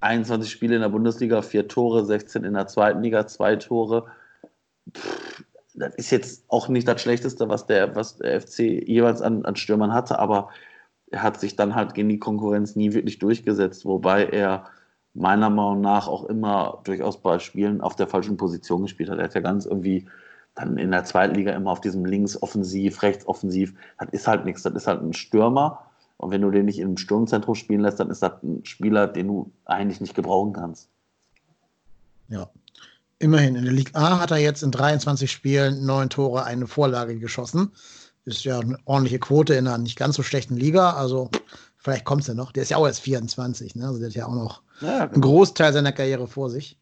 [0.00, 4.06] 21 Spiele in der Bundesliga, vier Tore, 16 in der zweiten Liga, zwei Tore.
[4.94, 9.46] Pff, das ist jetzt auch nicht das Schlechteste, was der, was der FC jeweils an,
[9.46, 10.50] an Stürmern hatte, aber
[11.10, 14.66] er hat sich dann halt gegen die Konkurrenz nie wirklich durchgesetzt, wobei er
[15.14, 19.16] meiner Meinung nach auch immer durchaus bei Spielen auf der falschen Position gespielt hat.
[19.16, 20.06] Er hat ja ganz irgendwie
[20.54, 23.74] dann in der zweiten Liga immer auf diesem links-offensiv, rechts-offensiv.
[23.98, 24.62] Das ist halt nichts.
[24.62, 25.86] Das ist halt ein Stürmer.
[26.18, 29.28] Und wenn du den nicht im Sturmzentrum spielen lässt, dann ist das ein Spieler, den
[29.28, 30.88] du eigentlich nicht gebrauchen kannst.
[32.28, 32.50] Ja.
[33.18, 37.18] Immerhin, in der Liga A hat er jetzt in 23 Spielen neun Tore, eine Vorlage
[37.18, 37.72] geschossen.
[38.24, 40.92] Ist ja eine ordentliche Quote in einer nicht ganz so schlechten Liga.
[40.92, 41.30] Also
[41.76, 42.52] vielleicht kommt es ja noch.
[42.52, 43.86] Der ist ja auch erst 24, ne?
[43.86, 45.12] Also der hat ja auch noch ja, genau.
[45.12, 46.78] einen Großteil seiner Karriere vor sich.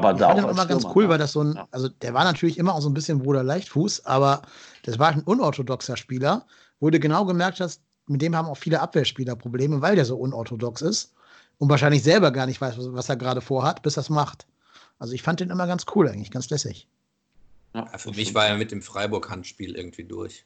[0.00, 2.24] Aber ich da fand auch immer ganz cool, weil das so ein, also der war
[2.24, 4.42] natürlich immer auch so ein bisschen Bruder Leichtfuß, aber
[4.84, 6.46] das war ein unorthodoxer Spieler,
[6.80, 10.16] wo du genau gemerkt hast, mit dem haben auch viele Abwehrspieler Probleme, weil der so
[10.16, 11.12] unorthodox ist
[11.58, 14.46] und wahrscheinlich selber gar nicht weiß, was, was er gerade vorhat, bis er es macht.
[14.98, 16.88] Also ich fand den immer ganz cool eigentlich, ganz lässig.
[17.74, 20.44] Ja, für mich war er mit dem Freiburg-Handspiel irgendwie durch.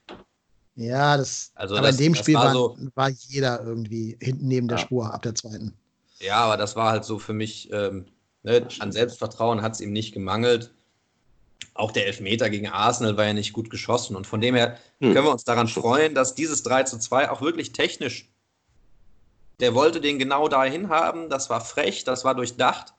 [0.77, 4.69] Ja, das, also aber das, in dem Spiel war, so, war, jeder irgendwie hinten neben
[4.69, 5.73] der Spur ab der zweiten.
[6.21, 8.07] Ja, aber das war halt so für mich, ähm,
[8.45, 10.73] ne, an Selbstvertrauen hat es ihm nicht gemangelt.
[11.75, 14.15] Auch der Elfmeter gegen Arsenal war ja nicht gut geschossen.
[14.15, 15.13] Und von dem her hm.
[15.13, 18.31] können wir uns daran freuen, dass dieses 3 zu 2 auch wirklich technisch,
[19.61, 21.29] der wollte den genau dahin haben.
[21.29, 22.95] Das war frech, das war durchdacht.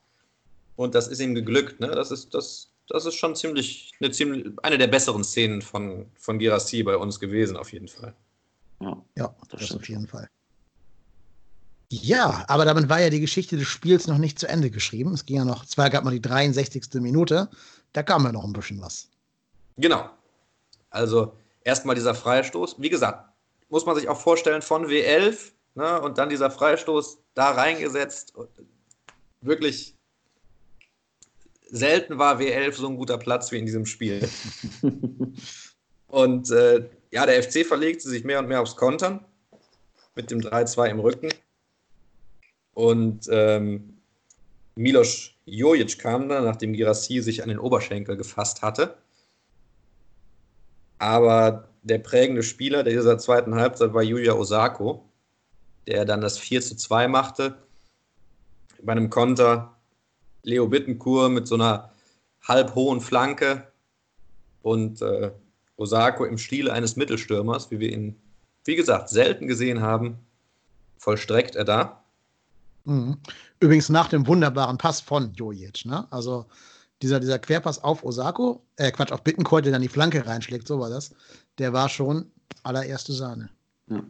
[0.76, 1.80] Und das ist ihm geglückt.
[1.80, 1.88] Ne?
[1.88, 6.38] Das, ist, das, das ist schon ziemlich eine, ziemlich, eine der besseren Szenen von, von
[6.38, 8.14] Girassi bei uns gewesen, auf jeden Fall.
[8.82, 10.30] Ja, ja das, das auf jeden Fall.
[11.90, 15.14] Ja, aber damit war ja die Geschichte des Spiels noch nicht zu Ende geschrieben.
[15.14, 16.84] Es ging ja noch, zwar gab man die 63.
[16.96, 17.50] Minute,
[17.94, 19.10] da kam ja noch ein bisschen was.
[19.78, 20.10] Genau.
[20.90, 22.78] Also erstmal dieser Freistoß.
[22.80, 23.30] Wie gesagt,
[23.70, 28.34] muss man sich auch vorstellen, von W11 ne, und dann dieser Freistoß da reingesetzt.
[29.42, 29.96] Wirklich
[31.70, 34.28] selten war W11 so ein guter Platz wie in diesem Spiel.
[36.08, 39.24] und äh, ja, der FC verlegte sich mehr und mehr aufs Kontern
[40.16, 41.30] mit dem 3-2 im Rücken.
[42.76, 43.98] Und ähm,
[44.76, 48.98] Milos Jojic kam dann, nachdem Girassi sich an den Oberschenkel gefasst hatte.
[51.00, 55.10] Aber der prägende Spieler dieser zweiten Halbzeit war Yuya Osako,
[55.88, 57.58] der dann das 4 zu 2 machte.
[58.84, 59.76] bei einem Konter
[60.44, 61.92] Leo Bittenkur mit so einer
[62.44, 63.72] halb hohen Flanke
[64.62, 65.32] und äh,
[65.78, 68.16] Osako im Stile eines Mittelstürmers, wie wir ihn,
[68.66, 70.20] wie gesagt, selten gesehen haben,
[70.98, 72.05] vollstreckt er da.
[72.86, 73.18] Mhm.
[73.60, 76.08] Übrigens nach dem wunderbaren Pass von Jojic, ne?
[76.12, 76.46] Also
[77.02, 80.80] dieser, dieser Querpass auf Osako, äh, Quatsch, auf Bittencourt, der dann die Flanke reinschlägt, so
[80.80, 81.14] war das.
[81.58, 82.32] Der war schon
[82.64, 83.50] allererste Sahne.
[83.88, 84.04] Ja,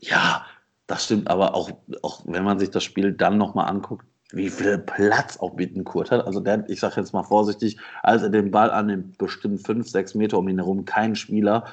[0.00, 0.46] ja
[0.86, 1.70] das stimmt, aber auch,
[2.02, 6.26] auch wenn man sich das Spiel dann nochmal anguckt, wie viel Platz auch Bittenkurt hat.
[6.26, 10.14] Also der, ich sage jetzt mal vorsichtig, als er den Ball annimmt, bestimmt fünf, sechs
[10.14, 11.66] Meter um ihn herum, kein Spieler.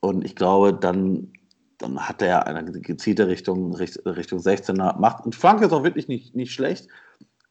[0.00, 1.32] Und ich glaube, dann,
[1.78, 5.24] dann hat er eine gezielte Richtung, Richtung 16er macht.
[5.24, 6.88] Und Flanke ist auch wirklich nicht, nicht schlecht.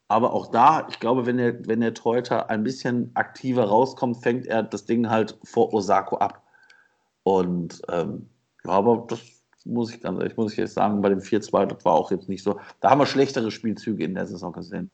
[0.10, 4.46] Aber auch da, ich glaube, wenn der, wenn der Torhüter ein bisschen aktiver rauskommt, fängt
[4.46, 6.44] er das Ding halt vor Osako ab.
[7.24, 8.30] Und ähm,
[8.66, 9.20] ja, aber das
[9.66, 12.30] muss ich ganz ehrlich, muss ich jetzt sagen, bei dem 4-2, das war auch jetzt
[12.30, 12.60] nicht so.
[12.80, 14.90] Da haben wir schlechtere Spielzüge in der Saison gesehen.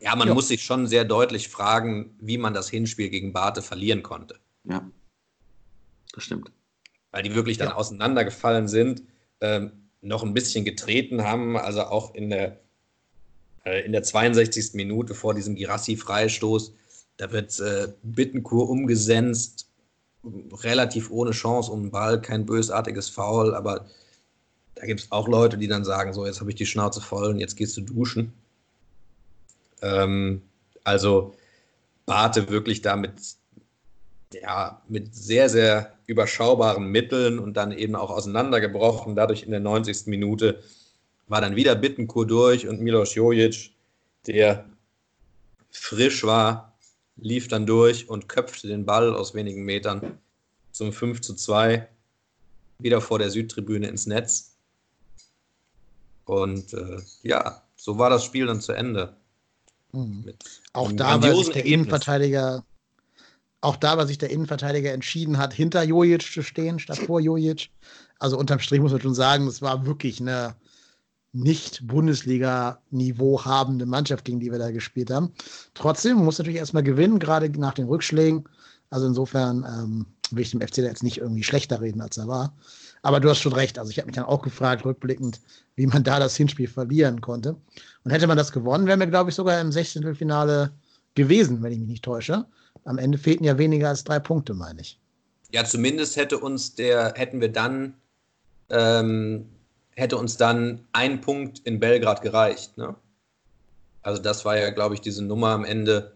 [0.00, 0.34] Ja, man jo.
[0.34, 4.38] muss sich schon sehr deutlich fragen, wie man das Hinspiel gegen Barte verlieren konnte.
[4.64, 4.88] Ja,
[6.12, 6.50] das stimmt.
[7.16, 7.76] Weil die wirklich dann ja.
[7.76, 9.02] auseinandergefallen sind,
[9.40, 12.60] ähm, noch ein bisschen getreten haben, also auch in der,
[13.64, 14.74] äh, in der 62.
[14.74, 16.74] Minute vor diesem Girassi-Freistoß,
[17.16, 19.66] da wird äh, Bittenkur umgesenzt,
[20.62, 23.86] relativ ohne Chance um den Ball, kein bösartiges Foul, aber
[24.74, 27.30] da gibt es auch Leute, die dann sagen, so, jetzt habe ich die Schnauze voll
[27.30, 28.34] und jetzt gehst du duschen.
[29.80, 30.42] Ähm,
[30.84, 31.34] also
[32.04, 33.14] Barte wirklich da mit,
[34.34, 39.16] ja, mit sehr, sehr überschaubaren Mitteln und dann eben auch auseinandergebrochen.
[39.16, 40.06] Dadurch in der 90.
[40.06, 40.62] Minute
[41.28, 43.72] war dann wieder Bittenkur durch und Milos Jojic,
[44.26, 44.66] der
[45.70, 46.76] frisch war,
[47.16, 50.18] lief dann durch und köpfte den Ball aus wenigen Metern
[50.72, 51.88] zum 5 zu 2
[52.78, 54.56] wieder vor der Südtribüne ins Netz.
[56.26, 59.16] Und äh, ja, so war das Spiel dann zu Ende.
[59.92, 60.34] Mhm.
[60.72, 62.64] Auch da war sich der Innenverteidiger,
[63.60, 67.70] auch da, weil sich der Innenverteidiger entschieden hat, hinter Jojic zu stehen, statt vor Jojic.
[68.18, 70.56] Also unterm Strich muss man schon sagen, es war wirklich eine
[71.32, 75.32] nicht Bundesliga-Niveau habende Mannschaft, gegen die wir da gespielt haben.
[75.74, 78.44] Trotzdem muss natürlich erstmal gewinnen, gerade nach den Rückschlägen.
[78.88, 82.28] Also insofern ähm, will ich dem FC da jetzt nicht irgendwie schlechter reden, als er
[82.28, 82.54] war.
[83.02, 83.78] Aber du hast schon recht.
[83.78, 85.40] Also ich habe mich dann auch gefragt, rückblickend,
[85.74, 87.56] wie man da das Hinspiel verlieren konnte.
[88.04, 90.14] Und hätte man das gewonnen, wären wir, glaube ich, sogar im 16.
[90.14, 90.72] Finale
[91.14, 92.46] gewesen, wenn ich mich nicht täusche.
[92.86, 94.98] Am Ende fehlten ja weniger als drei Punkte, meine ich.
[95.52, 97.94] Ja, zumindest hätte uns der, hätten wir dann
[98.70, 99.46] ähm,
[99.96, 102.76] hätte uns dann ein Punkt in Belgrad gereicht.
[102.78, 102.94] Ne?
[104.02, 106.12] Also das war ja, glaube ich, diese Nummer am Ende.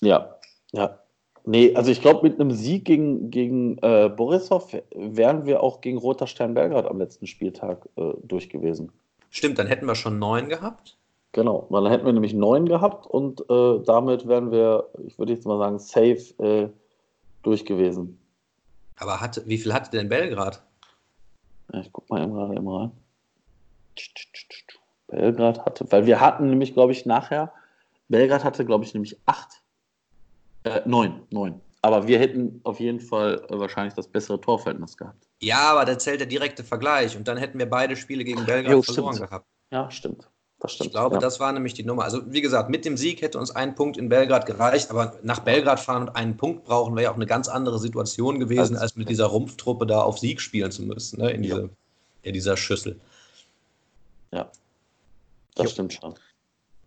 [0.00, 0.36] Ja,
[0.72, 0.98] ja.
[1.44, 5.98] Nee, also ich glaube, mit einem Sieg gegen, gegen äh, Borisov wären wir auch gegen
[5.98, 8.92] Roter Stern Belgrad am letzten Spieltag äh, durch gewesen.
[9.30, 10.96] Stimmt, dann hätten wir schon neun gehabt.
[11.32, 15.32] Genau, weil dann hätten wir nämlich neun gehabt und äh, damit wären wir, ich würde
[15.32, 16.68] jetzt mal sagen, safe äh,
[17.42, 18.18] durch gewesen.
[18.98, 20.62] Aber hatte, wie viel hatte denn Belgrad?
[21.72, 22.92] Ich guck mal gerade immer rein.
[25.08, 27.52] Belgrad hatte, weil wir hatten nämlich, glaube ich, nachher,
[28.08, 29.62] Belgrad hatte, glaube ich, nämlich acht,
[30.64, 31.60] äh, neun, neun.
[31.80, 35.26] Aber wir hätten auf jeden Fall äh, wahrscheinlich das bessere Torverhältnis gehabt.
[35.40, 38.72] Ja, aber da zählt der direkte Vergleich und dann hätten wir beide Spiele gegen Belgrad
[38.72, 39.30] jo, verloren stimmt.
[39.30, 39.46] gehabt.
[39.70, 40.28] Ja, stimmt.
[40.62, 40.86] Das stimmt.
[40.86, 41.20] Ich glaube, ja.
[41.20, 42.04] das war nämlich die Nummer.
[42.04, 45.40] Also, wie gesagt, mit dem Sieg hätte uns ein Punkt in Belgrad gereicht, aber nach
[45.40, 48.82] Belgrad fahren und einen Punkt brauchen wäre ja auch eine ganz andere Situation gewesen, als,
[48.82, 51.70] als mit dieser Rumpftruppe da auf Sieg spielen zu müssen, ne, in, diese,
[52.22, 53.00] in dieser Schüssel.
[54.30, 54.52] Ja,
[55.56, 55.70] das jo.
[55.70, 56.14] stimmt schon.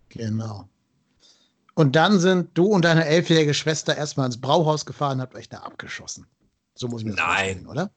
[0.07, 0.69] Genau.
[1.73, 5.49] Und dann sind du und deine elfjährige Schwester erstmal ins Brauhaus gefahren und habt euch
[5.49, 6.25] da abgeschossen.
[6.75, 7.67] So muss ich mir das Nein.
[7.67, 7.91] oder?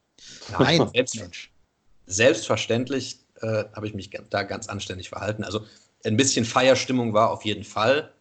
[0.59, 1.53] Nein, Selbst, Mensch.
[2.07, 5.45] Selbstverständlich äh, habe ich mich da ganz anständig verhalten.
[5.45, 5.65] Also
[6.05, 8.13] ein bisschen Feierstimmung war auf jeden Fall.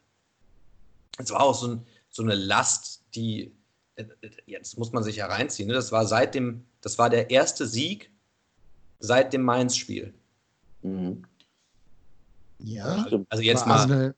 [1.17, 3.56] Es war auch so, ein, so eine Last, die
[3.95, 4.06] äh,
[4.45, 5.67] jetzt muss man sich ja reinziehen.
[5.67, 5.73] Ne?
[5.73, 8.12] Das war seit dem, das war der erste Sieg
[8.99, 10.13] seit dem Mainz-Spiel.
[10.82, 11.23] Mhm.
[12.60, 13.75] Ja, also, also jetzt mal.
[13.75, 14.15] Arsenal,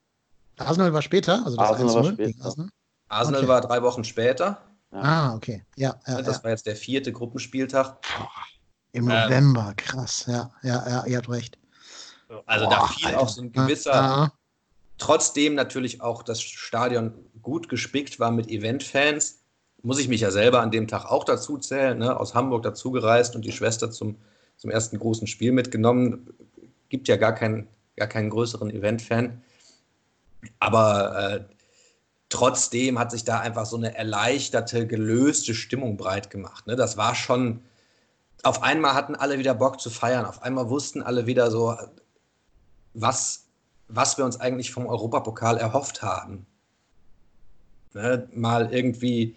[0.58, 2.46] Arsenal war später, also das Arsenal, war später.
[2.46, 2.70] Arsenal,
[3.10, 3.50] Arsenal Okay.
[3.50, 4.62] war drei Wochen später.
[4.92, 5.02] Ja.
[5.02, 5.64] Ah, okay.
[5.76, 6.44] Ja, ja, Das ja.
[6.44, 7.98] war jetzt der vierte Gruppenspieltag.
[8.92, 10.26] Im ähm, November, krass.
[10.28, 11.58] Ja, ja, ja, ihr habt recht.
[12.46, 13.20] Also Boah, da fiel Alter.
[13.20, 14.32] auch so ein gewisser, Ah,
[14.98, 19.40] trotzdem natürlich auch das Stadion gut gespickt war mit Eventfans.
[19.82, 22.20] Muss ich mich ja selber an dem Tag auch dazu zählen, ne?
[22.20, 24.18] aus Hamburg dazugereist und die Schwester zum,
[24.58, 26.34] zum ersten großen Spiel mitgenommen.
[26.90, 29.42] Gibt ja gar keinen, gar keinen größeren Eventfan.
[30.60, 31.44] Aber äh,
[32.28, 36.68] trotzdem hat sich da einfach so eine erleichterte, gelöste Stimmung breit gemacht.
[36.68, 36.76] Ne?
[36.76, 37.62] Das war schon,
[38.44, 41.76] auf einmal hatten alle wieder Bock zu feiern, auf einmal wussten alle wieder so,
[42.94, 43.46] was,
[43.88, 46.46] was wir uns eigentlich vom Europapokal erhofft haben.
[47.94, 49.36] Ne, mal irgendwie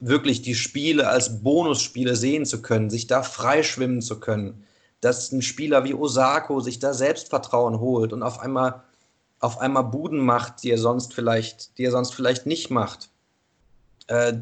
[0.00, 4.64] wirklich die Spiele als Bonusspiele sehen zu können, sich da freischwimmen zu können,
[5.00, 8.82] dass ein Spieler wie Osako sich da Selbstvertrauen holt und auf einmal,
[9.40, 13.10] auf einmal Buden macht, die er sonst vielleicht, die er sonst vielleicht nicht macht.
[14.06, 14.38] Äh,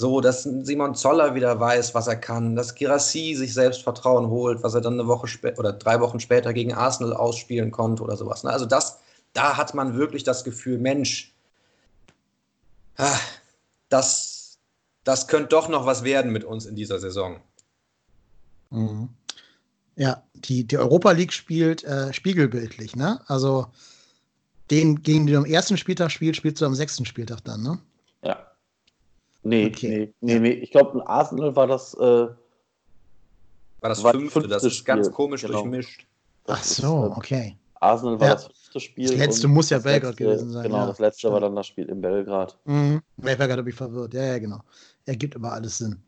[0.00, 4.72] so, dass Simon Zoller wieder weiß, was er kann, dass Girassi sich Selbstvertrauen holt, was
[4.72, 8.42] er dann eine Woche später oder drei Wochen später gegen Arsenal ausspielen konnte oder sowas.
[8.42, 8.50] Ne?
[8.50, 8.98] Also das,
[9.34, 11.34] da hat man wirklich das Gefühl, Mensch,
[12.96, 13.18] ah,
[13.90, 14.58] das,
[15.04, 17.36] das könnte doch noch was werden mit uns in dieser Saison.
[18.70, 19.10] Mhm.
[19.96, 23.20] Ja, die, die Europa League spielt äh, spiegelbildlich, ne?
[23.26, 23.66] Also
[24.70, 27.78] den, gegen den du am ersten Spieltag spielst, spielst du am sechsten Spieltag dann, ne?
[28.22, 28.49] Ja.
[29.42, 30.12] Nee, okay.
[30.20, 30.50] nee, nee, nee.
[30.50, 31.94] Ich glaube, in Arsenal war das.
[31.94, 34.94] Äh, war das war fünfte, das ist Spiel.
[34.94, 35.62] ganz komisch genau.
[35.62, 36.06] durchmischt.
[36.46, 37.56] Ach so, ist, okay.
[37.80, 38.34] Arsenal war ja.
[38.34, 39.08] das fünfte Spiel.
[39.08, 40.64] Das letzte muss ja Belgrad letzte, gewesen sein.
[40.64, 40.86] Genau, ja.
[40.86, 42.58] das letzte war dann das Spiel in Belgrad.
[42.64, 43.00] Mhm.
[43.16, 44.12] Ich war gerade verwirrt.
[44.12, 44.60] Ja, ja, genau.
[45.06, 46.02] Ergibt aber alles Sinn.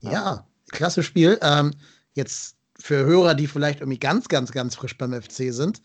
[0.00, 1.38] Ja, ja klasse Spiel.
[1.42, 1.72] Ähm,
[2.14, 5.82] jetzt für Hörer, die vielleicht irgendwie ganz, ganz, ganz frisch beim FC sind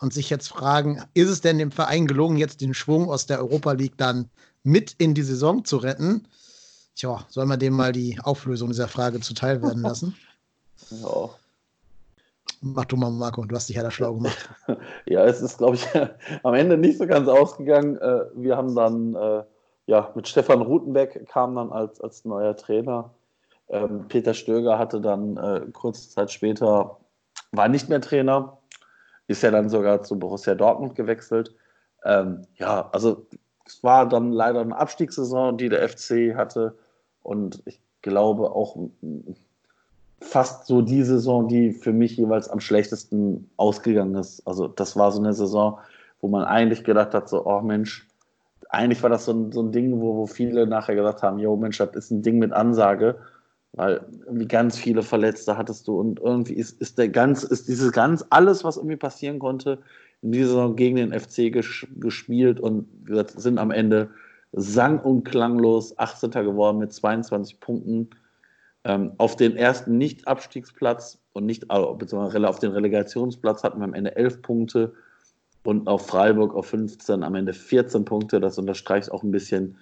[0.00, 3.38] und sich jetzt fragen, ist es denn dem Verein gelungen, jetzt den Schwung aus der
[3.38, 4.28] Europa League dann
[4.62, 6.26] mit in die Saison zu retten?
[6.96, 10.16] Tja, soll man dem mal die Auflösung dieser Frage zuteil werden lassen?
[10.90, 11.30] ja.
[12.62, 14.50] Mach du mal, Marco, du hast dich ja da schlau gemacht.
[15.06, 15.86] ja, es ist, glaube ich,
[16.42, 17.96] am Ende nicht so ganz ausgegangen.
[17.98, 19.44] Äh, wir haben dann, äh,
[19.86, 23.10] ja, mit Stefan Rutenbeck kam dann als, als neuer Trainer.
[23.68, 26.98] Ähm, Peter Stöger hatte dann äh, kurze Zeit später,
[27.52, 28.58] war nicht mehr Trainer,
[29.30, 31.54] ist ja dann sogar zu Borussia Dortmund gewechselt.
[32.04, 33.26] Ähm, ja, also
[33.64, 36.74] es war dann leider eine Abstiegssaison, die der FC hatte.
[37.22, 38.76] Und ich glaube auch
[40.20, 44.44] fast so die Saison, die für mich jeweils am schlechtesten ausgegangen ist.
[44.48, 45.78] Also das war so eine Saison,
[46.20, 48.08] wo man eigentlich gedacht hat, so, oh Mensch,
[48.68, 51.56] eigentlich war das so ein, so ein Ding, wo, wo viele nachher gesagt haben, jo
[51.56, 53.16] Mensch, das ist ein Ding mit Ansage,
[53.72, 57.92] weil irgendwie ganz viele Verletzte hattest du und irgendwie ist, ist der ganz, ist dieses
[57.92, 59.78] ganz, alles, was irgendwie passieren konnte,
[60.22, 64.10] in dieser Saison gegen den FC ges gespielt und wie sind am Ende
[64.52, 66.30] sang- und klanglos 18.
[66.30, 68.10] geworden mit 22 Punkten
[68.84, 74.16] ähm, auf den ersten Nicht-Abstiegsplatz und nicht, beziehungsweise auf den Relegationsplatz hatten wir am Ende
[74.16, 74.94] 11 Punkte
[75.62, 78.40] und auf Freiburg auf 15 am Ende 14 Punkte.
[78.40, 79.76] Das unterstreicht auch ein bisschen,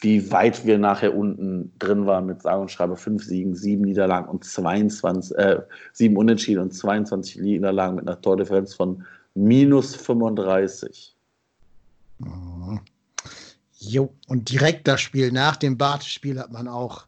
[0.00, 4.28] wie weit wir nachher unten drin waren mit sage und schreibe 5 Siegen, 7 Niederlagen
[4.28, 11.16] und 22, äh, 7 Unentschieden und 22 Niederlagen mit einer Tordifferenz von minus 35.
[12.18, 12.80] Mhm.
[13.80, 17.06] Jo, und direkt das Spiel nach dem Bart-Spiel hat man auch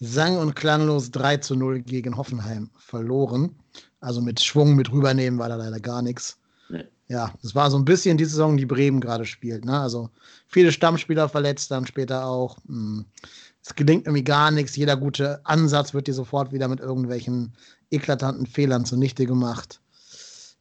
[0.00, 3.54] sang- und klanglos 3 zu 0 gegen Hoffenheim verloren.
[4.00, 6.39] Also mit Schwung, mit rübernehmen war da leider gar nichts.
[6.70, 6.84] Nee.
[7.08, 9.64] Ja, das war so ein bisschen die Saison, die Bremen gerade spielt.
[9.64, 9.78] Ne?
[9.78, 10.10] Also
[10.46, 12.58] viele Stammspieler verletzt, dann später auch.
[12.66, 13.04] Hm,
[13.62, 14.76] es gelingt irgendwie gar nichts.
[14.76, 17.52] Jeder gute Ansatz wird dir sofort wieder mit irgendwelchen
[17.90, 19.80] eklatanten Fehlern zunichte gemacht.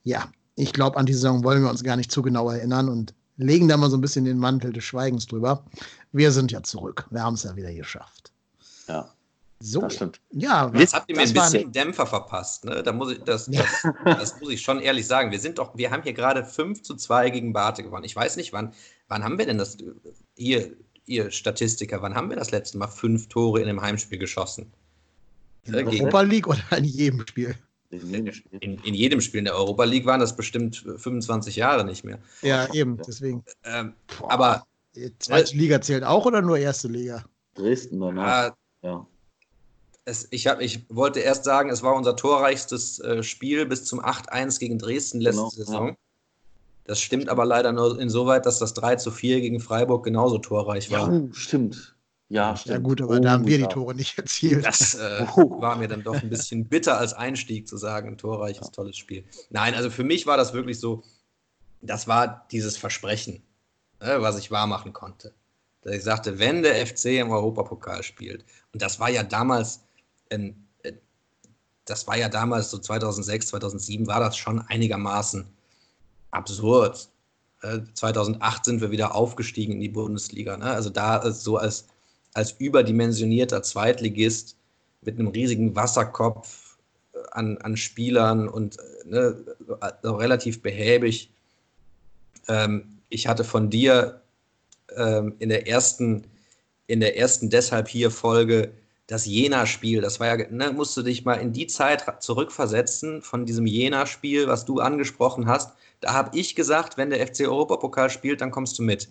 [0.04, 3.14] Ja, ich glaube, an die Saison wollen wir uns gar nicht zu genau erinnern und
[3.38, 5.64] legen da mal so ein bisschen den Mantel des Schweigens drüber.
[6.12, 7.06] Wir sind ja zurück.
[7.12, 8.34] Wir haben es ja wieder geschafft.
[8.88, 9.10] Ja.
[9.62, 10.22] So, das stimmt.
[10.32, 12.64] Ja, jetzt habt ihr mir ein bisschen Dämpfer verpasst.
[12.64, 12.82] Ne?
[12.82, 15.32] Da muss ich, das, das, das, muss ich schon ehrlich sagen.
[15.32, 18.06] Wir sind doch, wir haben hier gerade 5 zu 2 gegen Barte gewonnen.
[18.06, 18.74] Ich weiß nicht, wann,
[19.10, 19.78] wann haben wir denn das,
[20.38, 20.72] ihr,
[21.06, 24.72] ihr Statistiker, wann haben wir das letzte Mal fünf Tore in einem Heimspiel geschossen?
[25.66, 27.56] In der Europa League oder in jedem Spiel?
[27.90, 28.60] In jedem, Spiel.
[28.62, 32.20] In, in jedem Spiel in der Europa League waren das bestimmt 25 Jahre nicht mehr.
[32.44, 33.44] Ja, eben, deswegen.
[33.66, 34.66] Ähm, aber.
[34.96, 37.26] Die zweite äh, Liga zählt auch oder nur erste Liga?
[37.56, 38.54] Dresden danach.
[38.84, 39.08] Äh, ja
[40.10, 44.04] es, ich, hab, ich wollte erst sagen, es war unser torreichstes äh, Spiel bis zum
[44.04, 45.88] 8-1 gegen Dresden letzte genau, Saison.
[45.90, 45.96] Ja.
[46.86, 50.90] Das stimmt aber leider nur insoweit, dass das 3 zu 4 gegen Freiburg genauso torreich
[50.92, 51.14] war.
[51.14, 51.96] Ja, stimmt.
[52.30, 52.74] Ja, stimmt.
[52.74, 54.66] Ja, gut, aber oh, da haben wir die Tore nicht erzielt.
[54.66, 55.62] Das äh, oh.
[55.62, 58.72] war mir dann doch ein bisschen bitter als Einstieg zu sagen, ein torreiches, ja.
[58.72, 59.24] tolles Spiel.
[59.50, 61.04] Nein, also für mich war das wirklich so,
[61.82, 63.44] das war dieses Versprechen,
[64.00, 65.34] äh, was ich wahrmachen konnte.
[65.82, 69.82] Dass ich sagte, wenn der FC im Europapokal spielt, und das war ja damals,
[70.30, 70.94] ähm, äh,
[71.86, 75.46] das war ja damals so 2006, 2007 war das schon einigermaßen
[76.32, 77.10] absurd.
[77.62, 80.58] Äh, 2008 sind wir wieder aufgestiegen in die Bundesliga.
[80.58, 80.66] Ne?
[80.66, 81.88] Also da äh, so als,
[82.34, 84.56] als überdimensionierter Zweitligist
[85.02, 86.78] mit einem riesigen Wasserkopf
[87.14, 89.46] äh, an, an Spielern und äh, ne,
[90.04, 91.32] relativ behäbig.
[92.48, 94.22] Ähm, ich hatte von dir
[94.96, 96.26] ähm, in der ersten,
[96.88, 98.72] in der ersten deshalb hier Folge
[99.10, 103.44] das Jena-Spiel, das war ja, ne, musst du dich mal in die Zeit zurückversetzen von
[103.48, 105.76] diesem Jena-Spiel, was du angesprochen hast.
[106.00, 109.10] Da habe ich gesagt, wenn der FC Europapokal spielt, dann kommst du mit.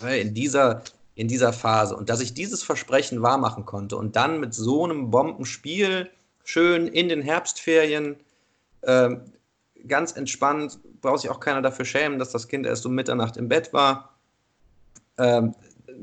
[0.00, 0.84] In dieser,
[1.16, 1.96] in dieser Phase.
[1.96, 6.08] Und dass ich dieses Versprechen wahrmachen konnte und dann mit so einem Bombenspiel
[6.44, 8.14] schön in den Herbstferien
[8.82, 9.16] äh,
[9.88, 13.48] ganz entspannt, braucht sich auch keiner dafür schämen, dass das Kind erst um Mitternacht im
[13.48, 14.16] Bett war.
[15.18, 15.56] Ähm,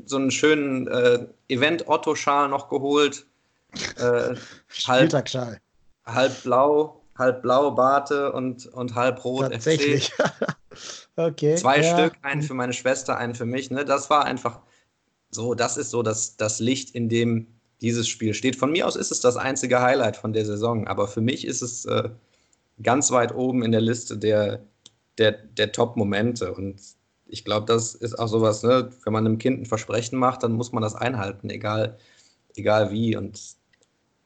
[0.05, 3.25] so einen schönen äh, Event-Otto-Schal noch geholt.
[3.97, 4.35] Äh,
[4.87, 5.13] halb,
[6.05, 10.11] halb blau, halb blau Barte und, und halb rot Tatsächlich.
[11.15, 11.55] okay.
[11.55, 11.97] Zwei ja.
[11.97, 13.69] Stück, einen für meine Schwester, einen für mich.
[13.69, 13.85] Ne?
[13.85, 14.59] Das war einfach
[15.31, 17.47] so, das ist so das, das Licht, in dem
[17.81, 18.55] dieses Spiel steht.
[18.55, 21.61] Von mir aus ist es das einzige Highlight von der Saison, aber für mich ist
[21.61, 22.09] es äh,
[22.81, 24.63] ganz weit oben in der Liste der,
[25.17, 26.53] der, der Top-Momente.
[26.53, 26.81] Und
[27.29, 28.91] ich glaube, das ist auch sowas, ne?
[29.03, 31.97] wenn man einem Kind ein Versprechen macht, dann muss man das einhalten, egal,
[32.55, 33.15] egal wie.
[33.15, 33.39] Und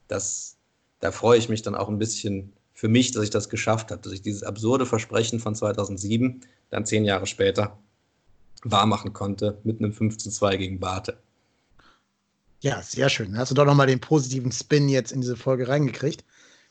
[0.07, 0.57] das,
[0.99, 4.01] da freue ich mich dann auch ein bisschen für mich, dass ich das geschafft habe,
[4.01, 7.77] dass ich dieses absurde Versprechen von 2007 dann zehn Jahre später
[8.63, 11.17] wahrmachen konnte mit einem 5 zu 2 gegen Barte.
[12.61, 13.37] Ja, sehr schön.
[13.37, 16.23] Hast du doch nochmal den positiven Spin jetzt in diese Folge reingekriegt.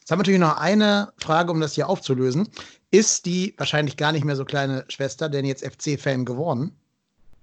[0.02, 2.48] Jetzt haben wir natürlich noch eine Frage, um das hier aufzulösen.
[2.90, 6.74] Ist die wahrscheinlich gar nicht mehr so kleine Schwester denn jetzt FC-Fan geworden?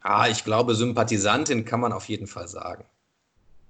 [0.02, 2.84] Ah, ich glaube, Sympathisantin kann man auf jeden Fall sagen.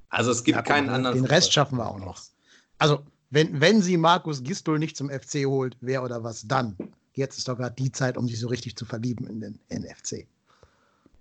[0.09, 1.17] Also es gibt ja, keinen anderen.
[1.17, 2.19] Den Rest schaffen wir auch noch.
[2.79, 6.75] Also, wenn, wenn sie Markus Gistol nicht zum FC holt, wer oder was dann?
[7.13, 10.25] Jetzt ist doch gerade die Zeit, um sich so richtig zu verlieben in den NFC.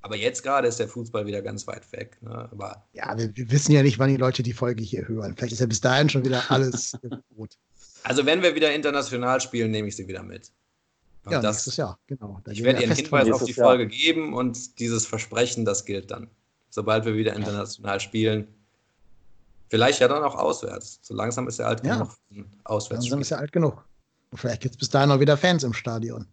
[0.00, 2.18] Aber jetzt gerade ist der Fußball wieder ganz weit weg.
[2.20, 2.48] Ne?
[2.52, 5.34] Aber ja, wir, wir, wissen ja nicht, wann die Leute die Folge hier hören.
[5.36, 6.96] Vielleicht ist ja bis dahin schon wieder alles
[7.36, 7.58] gut.
[8.04, 10.52] Also wenn wir wieder international spielen, nehme ich sie wieder mit.
[11.24, 12.40] Und ja, das, nächstes Jahr, genau.
[12.44, 13.66] Da ich werde Ihnen Hinweis auf die Jahr.
[13.66, 16.30] Folge geben und dieses Versprechen, das gilt dann.
[16.70, 18.48] Sobald wir wieder international spielen.
[19.68, 21.00] Vielleicht ja dann auch auswärts.
[21.02, 21.96] So langsam ist er alt ja.
[21.96, 22.16] genug.
[22.64, 23.04] Auswärts.
[23.04, 23.84] Langsam ist er alt genug.
[24.30, 26.26] Und vielleicht gibt es bis dahin auch wieder Fans im Stadion.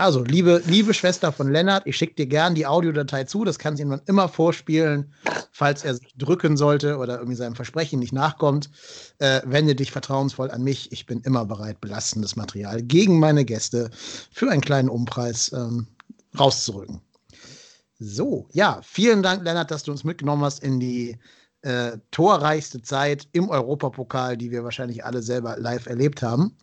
[0.00, 3.44] Also, liebe, liebe Schwester von Lennart, ich schicke dir gern die Audiodatei zu.
[3.44, 5.12] Das kannst du ihm immer vorspielen,
[5.50, 8.70] falls er sich drücken sollte oder irgendwie seinem Versprechen nicht nachkommt.
[9.18, 10.92] Äh, wende dich vertrauensvoll an mich.
[10.92, 13.90] Ich bin immer bereit, belastendes Material gegen meine Gäste
[14.30, 15.88] für einen kleinen Umpreis ähm,
[16.38, 17.00] rauszurücken.
[17.98, 21.18] So, ja, vielen Dank, Lennart, dass du uns mitgenommen hast in die
[21.62, 26.56] äh, torreichste Zeit im Europapokal, die wir wahrscheinlich alle selber live erlebt haben.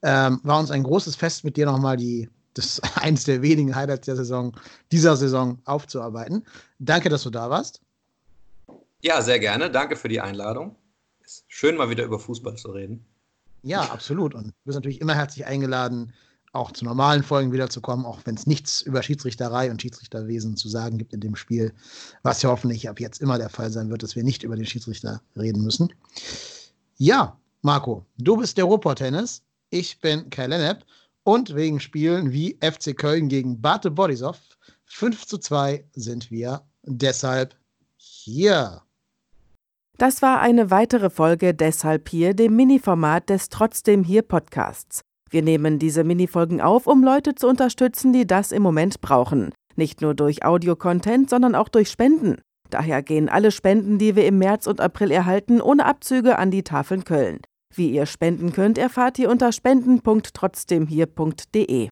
[0.00, 3.74] Ähm, war uns ein großes Fest, mit dir nochmal die das ist eines der wenigen
[3.74, 4.56] Highlights der Saison,
[4.90, 6.44] dieser Saison aufzuarbeiten.
[6.78, 7.80] Danke, dass du da warst.
[9.00, 9.70] Ja, sehr gerne.
[9.70, 10.76] Danke für die Einladung.
[11.24, 13.04] Ist schön, mal wieder über Fußball zu reden.
[13.62, 14.34] Ja, absolut.
[14.34, 16.12] Und du bist natürlich immer herzlich eingeladen,
[16.52, 20.98] auch zu normalen Folgen wiederzukommen, auch wenn es nichts über Schiedsrichterei und Schiedsrichterwesen zu sagen
[20.98, 21.72] gibt in dem Spiel,
[22.22, 24.66] was ja hoffentlich ab jetzt immer der Fall sein wird, dass wir nicht über den
[24.66, 25.92] Schiedsrichter reden müssen.
[26.98, 29.42] Ja, Marco, du bist der Ruhrpott-Tennis.
[29.70, 30.84] Ich bin Kai Lennep
[31.24, 34.38] und wegen Spielen wie FC Köln gegen Bate Borisov
[34.86, 37.56] 5 zu 2 sind wir deshalb
[37.96, 38.82] hier.
[39.98, 45.02] Das war eine weitere Folge Deshalb hier, dem Mini-Format des Trotzdem hier Podcasts.
[45.30, 49.52] Wir nehmen diese Mini-Folgen auf, um Leute zu unterstützen, die das im Moment brauchen.
[49.76, 52.40] Nicht nur durch Audio-Content, sondern auch durch Spenden.
[52.68, 56.64] Daher gehen alle Spenden, die wir im März und April erhalten, ohne Abzüge an die
[56.64, 57.40] Tafeln Köln.
[57.74, 61.90] Wie ihr spenden könnt, erfahrt ihr unter spenden.trotzdemhier.de.